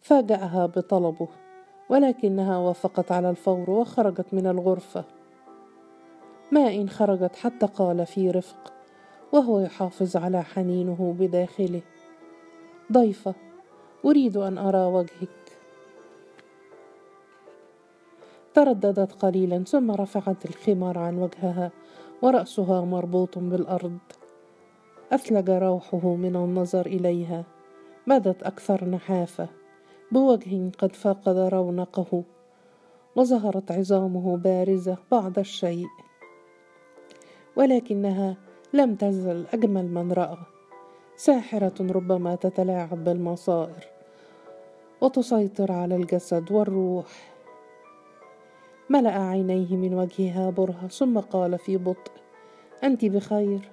فاجأها 0.00 0.66
بطلبه. 0.66 1.28
ولكنها 1.90 2.58
وافقت 2.58 3.12
على 3.12 3.30
الفور 3.30 3.70
وخرجت 3.70 4.34
من 4.34 4.46
الغرفة. 4.46 5.04
ما 6.52 6.74
إن 6.74 6.88
خرجت 6.88 7.36
حتى 7.36 7.66
قال 7.66 8.06
في 8.06 8.30
رفق 8.30 8.72
وهو 9.32 9.60
يحافظ 9.60 10.16
على 10.16 10.42
حنينه 10.42 11.16
بداخله. 11.18 11.82
ضيفة 12.92 13.34
أريد 14.04 14.36
أن 14.36 14.58
أرى 14.58 14.84
وجهك. 14.84 15.58
ترددت 18.54 19.12
قليلا 19.12 19.64
ثم 19.64 19.90
رفعت 19.90 20.44
الخمار 20.44 20.98
عن 20.98 21.18
وجهها 21.18 21.70
ورأسها 22.22 22.84
مربوط 22.84 23.38
بالأرض. 23.38 23.98
اثلج 25.12 25.50
روحه 25.50 26.14
من 26.14 26.36
النظر 26.36 26.86
إليها 26.86 27.44
بدت 28.06 28.42
أكثر 28.42 28.84
نحافة. 28.84 29.59
بوجه 30.12 30.70
قد 30.78 30.96
فقد 30.96 31.36
رونقه 31.38 32.22
وظهرت 33.16 33.72
عظامه 33.72 34.36
بارزة 34.36 34.96
بعض 35.10 35.38
الشيء. 35.38 35.86
ولكنها 37.56 38.36
لم 38.72 38.94
تزل 38.94 39.46
أجمل 39.52 39.88
من 39.88 40.12
رأى. 40.12 40.38
ساحرة 41.16 41.74
ربما 41.80 42.34
تتلاعب 42.34 43.04
بالمصائر 43.04 43.84
وتسيطر 45.00 45.72
على 45.72 45.96
الجسد 45.96 46.52
والروح. 46.52 47.34
ملأ 48.90 49.18
عينيه 49.22 49.76
من 49.76 49.94
وجهها 49.94 50.50
برهة 50.50 50.88
ثم 50.88 51.18
قال 51.18 51.58
في 51.58 51.76
بطء 51.76 52.12
أنت 52.84 53.04
بخير؟ 53.04 53.70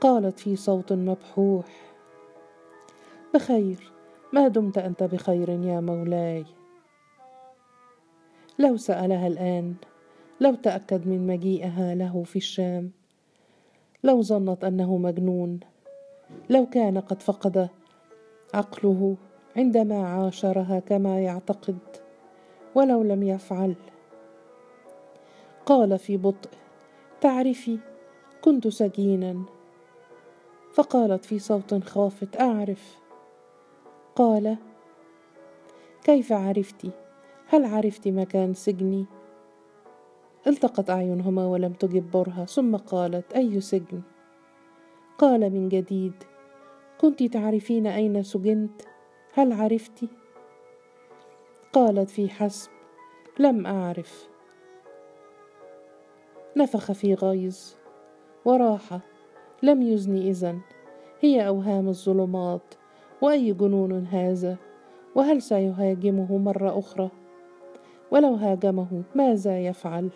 قالت 0.00 0.38
في 0.38 0.56
صوت 0.56 0.92
مبحوح 0.92 1.66
بخير. 3.34 3.93
ما 4.34 4.48
دمت 4.48 4.78
أنت 4.78 5.02
بخير 5.02 5.48
يا 5.48 5.80
مولاي. 5.80 6.44
لو 8.58 8.76
سألها 8.76 9.26
الآن 9.26 9.74
لو 10.40 10.54
تأكد 10.54 11.08
من 11.08 11.26
مجيئها 11.26 11.94
له 11.94 12.22
في 12.22 12.36
الشام 12.36 12.90
لو 14.04 14.22
ظنت 14.22 14.64
أنه 14.64 14.96
مجنون 14.96 15.60
لو 16.50 16.66
كان 16.66 16.98
قد 16.98 17.22
فقد 17.22 17.68
عقله 18.54 19.16
عندما 19.56 20.06
عاشرها 20.06 20.78
كما 20.78 21.20
يعتقد 21.20 21.78
ولو 22.74 23.02
لم 23.02 23.22
يفعل. 23.22 23.74
قال 25.66 25.98
في 25.98 26.16
بطء 26.16 26.50
تعرفي 27.20 27.78
كنت 28.42 28.68
سجينا. 28.68 29.42
فقالت 30.72 31.24
في 31.24 31.38
صوت 31.38 31.84
خافت 31.84 32.40
أعرف. 32.40 33.03
قال 34.16 34.56
كيف 36.04 36.32
عرفت؟ 36.32 36.86
هل 37.46 37.64
عرفت 37.64 38.08
مكان 38.08 38.54
سجني؟ 38.54 39.06
التقت 40.46 40.90
أعينهما 40.90 41.46
ولم 41.46 41.72
تجب 41.72 42.10
برهه 42.10 42.44
ثم 42.44 42.76
قالت 42.76 43.32
أي 43.32 43.60
سجن؟ 43.60 44.02
قال 45.18 45.50
من 45.50 45.68
جديد 45.68 46.12
كنت 47.00 47.22
تعرفين 47.22 47.86
أين 47.86 48.22
سجنت؟ 48.22 48.82
هل 49.32 49.52
عرفت؟ 49.52 50.04
قالت 51.72 52.10
في 52.10 52.28
حسب 52.28 52.70
لم 53.38 53.66
أعرف. 53.66 54.28
نفخ 56.56 56.92
في 56.92 57.14
غيظ 57.14 57.58
وراح 58.44 58.98
لم 59.62 59.82
يزني 59.82 60.30
إذن 60.30 60.60
هي 61.20 61.46
أوهام 61.46 61.88
الظلمات. 61.88 62.74
واي 63.24 63.52
جنون 63.52 64.06
هذا؟ 64.06 64.56
وهل 65.14 65.42
سيهاجمه 65.42 66.38
مرة 66.38 66.78
أخرى؟ 66.78 67.10
ولو 68.10 68.34
هاجمه 68.34 69.02
ماذا 69.14 69.66
يفعل؟ 69.66 70.10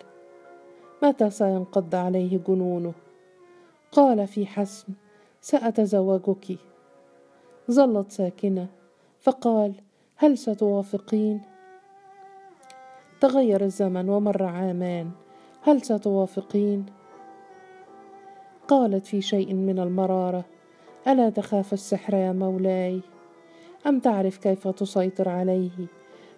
متى 1.03 1.31
سينقض 1.31 1.95
عليه 1.95 2.41
جنونه؟ 2.49 2.93
قال 3.93 4.27
في 4.27 4.47
حسم 4.47 4.93
سأتزوجك. 5.41 6.59
ظلت 7.71 8.11
ساكنة 8.11 8.67
فقال 9.21 9.75
هل 10.17 10.39
ستوافقين؟ 10.39 11.43
تغير 13.21 13.65
الزمن 13.65 14.09
ومر 14.09 14.43
عامان 14.43 15.11
هل 15.63 15.83
ستوافقين؟ 15.83 16.87
قالت 18.69 19.07
في 19.07 19.21
شيء 19.21 19.55
من 19.55 19.79
المرارة 19.79 20.45
ألا 21.09 21.31
تخاف 21.31 21.73
السحر 21.73 22.15
يا 22.15 22.33
مولاي؟ 22.33 23.01
أم 23.87 24.01
تعرف 24.01 24.37
كيف 24.37 24.69
تسيطر 24.69 25.29
عليه؟ 25.29 25.87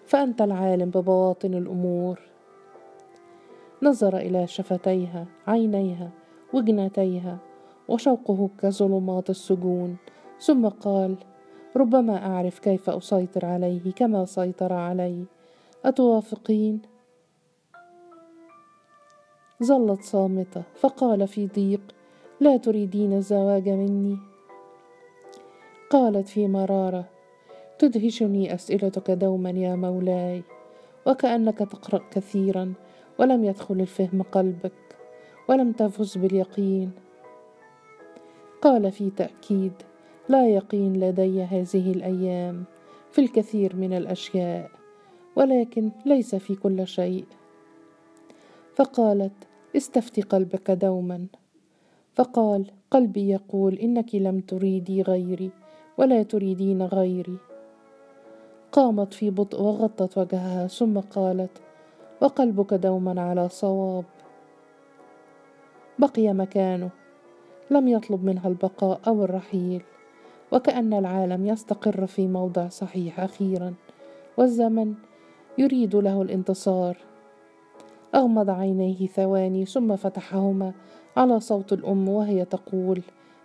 فأنت 0.07 0.43
العالم 0.43 0.91
ببواطن 0.91 1.55
الأمور. 1.55 2.21
نظر 3.83 4.17
إلى 4.17 4.47
شفتيها 4.47 5.27
عينيها 5.47 6.11
وجنتيها 6.53 7.39
وشوقه 7.89 8.51
كظلمات 8.63 9.31
السجون. 9.31 9.97
ثم 10.41 10.69
قال 10.69 11.17
ربما 11.77 12.27
أعرف 12.27 12.59
كيف 12.59 12.91
أسيطر 12.91 13.47
عليه 13.47 13.93
كما 13.93 14.25
سيطر 14.25 14.73
علي. 14.73 15.25
أتوافقين؟ 15.85 16.83
ظلت 19.63 20.03
صامتة 20.03 20.63
فقال 20.75 21.29
في 21.29 21.47
ضيق 21.47 21.81
لا 22.41 22.57
تريدين 22.57 23.13
الزواج 23.13 23.69
مني. 23.69 24.30
قالت 25.91 26.29
في 26.29 26.49
مرارة 26.49 27.05
تدهشني 27.79 28.55
أسئلتك 28.55 29.11
دوما 29.11 29.51
يا 29.51 29.75
مولاي 29.75 30.43
وكأنك 31.07 31.59
تقرأ 31.59 32.01
كثيرا 32.11 32.73
ولم 33.19 33.45
يدخل 33.45 33.81
الفهم 33.81 34.23
قلبك 34.23 34.73
ولم 35.49 35.73
تفز 35.73 36.19
باليقين. 36.19 36.91
قال 38.63 38.93
في 38.93 39.11
تأكيد 39.11 39.73
لا 40.29 40.49
يقين 40.49 41.01
لدي 41.01 41.43
هذه 41.43 41.93
الأيام 41.93 42.65
في 43.11 43.21
الكثير 43.21 43.77
من 43.77 43.93
الأشياء 43.93 44.71
ولكن 45.37 45.91
ليس 46.07 46.35
في 46.35 46.55
كل 46.55 46.87
شيء. 46.87 47.25
فقالت 48.75 49.33
استفتي 49.77 50.23
قلبك 50.23 50.71
دوما. 50.71 51.27
فقال 52.15 52.67
قلبي 52.91 53.31
يقول 53.31 53.75
إنك 53.75 54.15
لم 54.15 54.41
تريدي 54.41 55.03
غيري. 55.03 55.51
ولا 56.01 56.23
تريدين 56.23 56.83
غيري. 56.83 57.37
قامت 58.73 59.15
في 59.15 59.31
بطء 59.31 59.63
وغطت 59.63 60.19
وجهها 60.19 60.67
ثم 60.67 60.99
قالت 60.99 61.51
وقلبك 62.21 62.75
دوما 62.75 63.23
على 63.23 63.49
صواب. 63.49 64.05
بقي 65.99 66.33
مكانه. 66.33 66.91
لم 67.71 67.89
يطلب 67.89 68.25
منها 68.25 68.49
البقاء 68.49 69.01
أو 69.07 69.25
الرحيل. 69.25 69.83
وكأن 70.53 70.93
العالم 70.93 71.47
يستقر 71.47 72.07
في 72.07 72.27
موضع 72.27 72.69
صحيح 72.69 73.21
أخيرا. 73.21 73.75
والزمن 74.37 74.95
يريد 75.59 75.97
له 75.97 76.23
الانتصار. 76.23 76.97
أغمض 78.15 78.51
عينيه 78.51 79.07
ثواني 79.07 79.65
ثم 79.65 79.97
فتحهما 79.97 80.73
على 81.17 81.41
صوت 81.41 81.73
الأم 81.73 82.09
وهي 82.09 82.45
تقول 82.45 83.03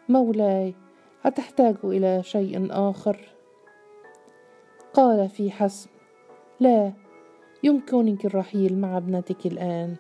مولاي 0.09 0.75
أتحتاج 1.25 1.75
إلى 1.83 2.23
شيء 2.23 2.67
آخر؟ 2.71 3.17
قال 4.93 5.29
في 5.29 5.51
حسم 5.51 5.89
لا 6.59 6.93
يمكنك 7.63 8.25
الرحيل 8.25 8.77
مع 8.77 8.97
ابنتك 8.97 9.45
الآن. 9.45 9.95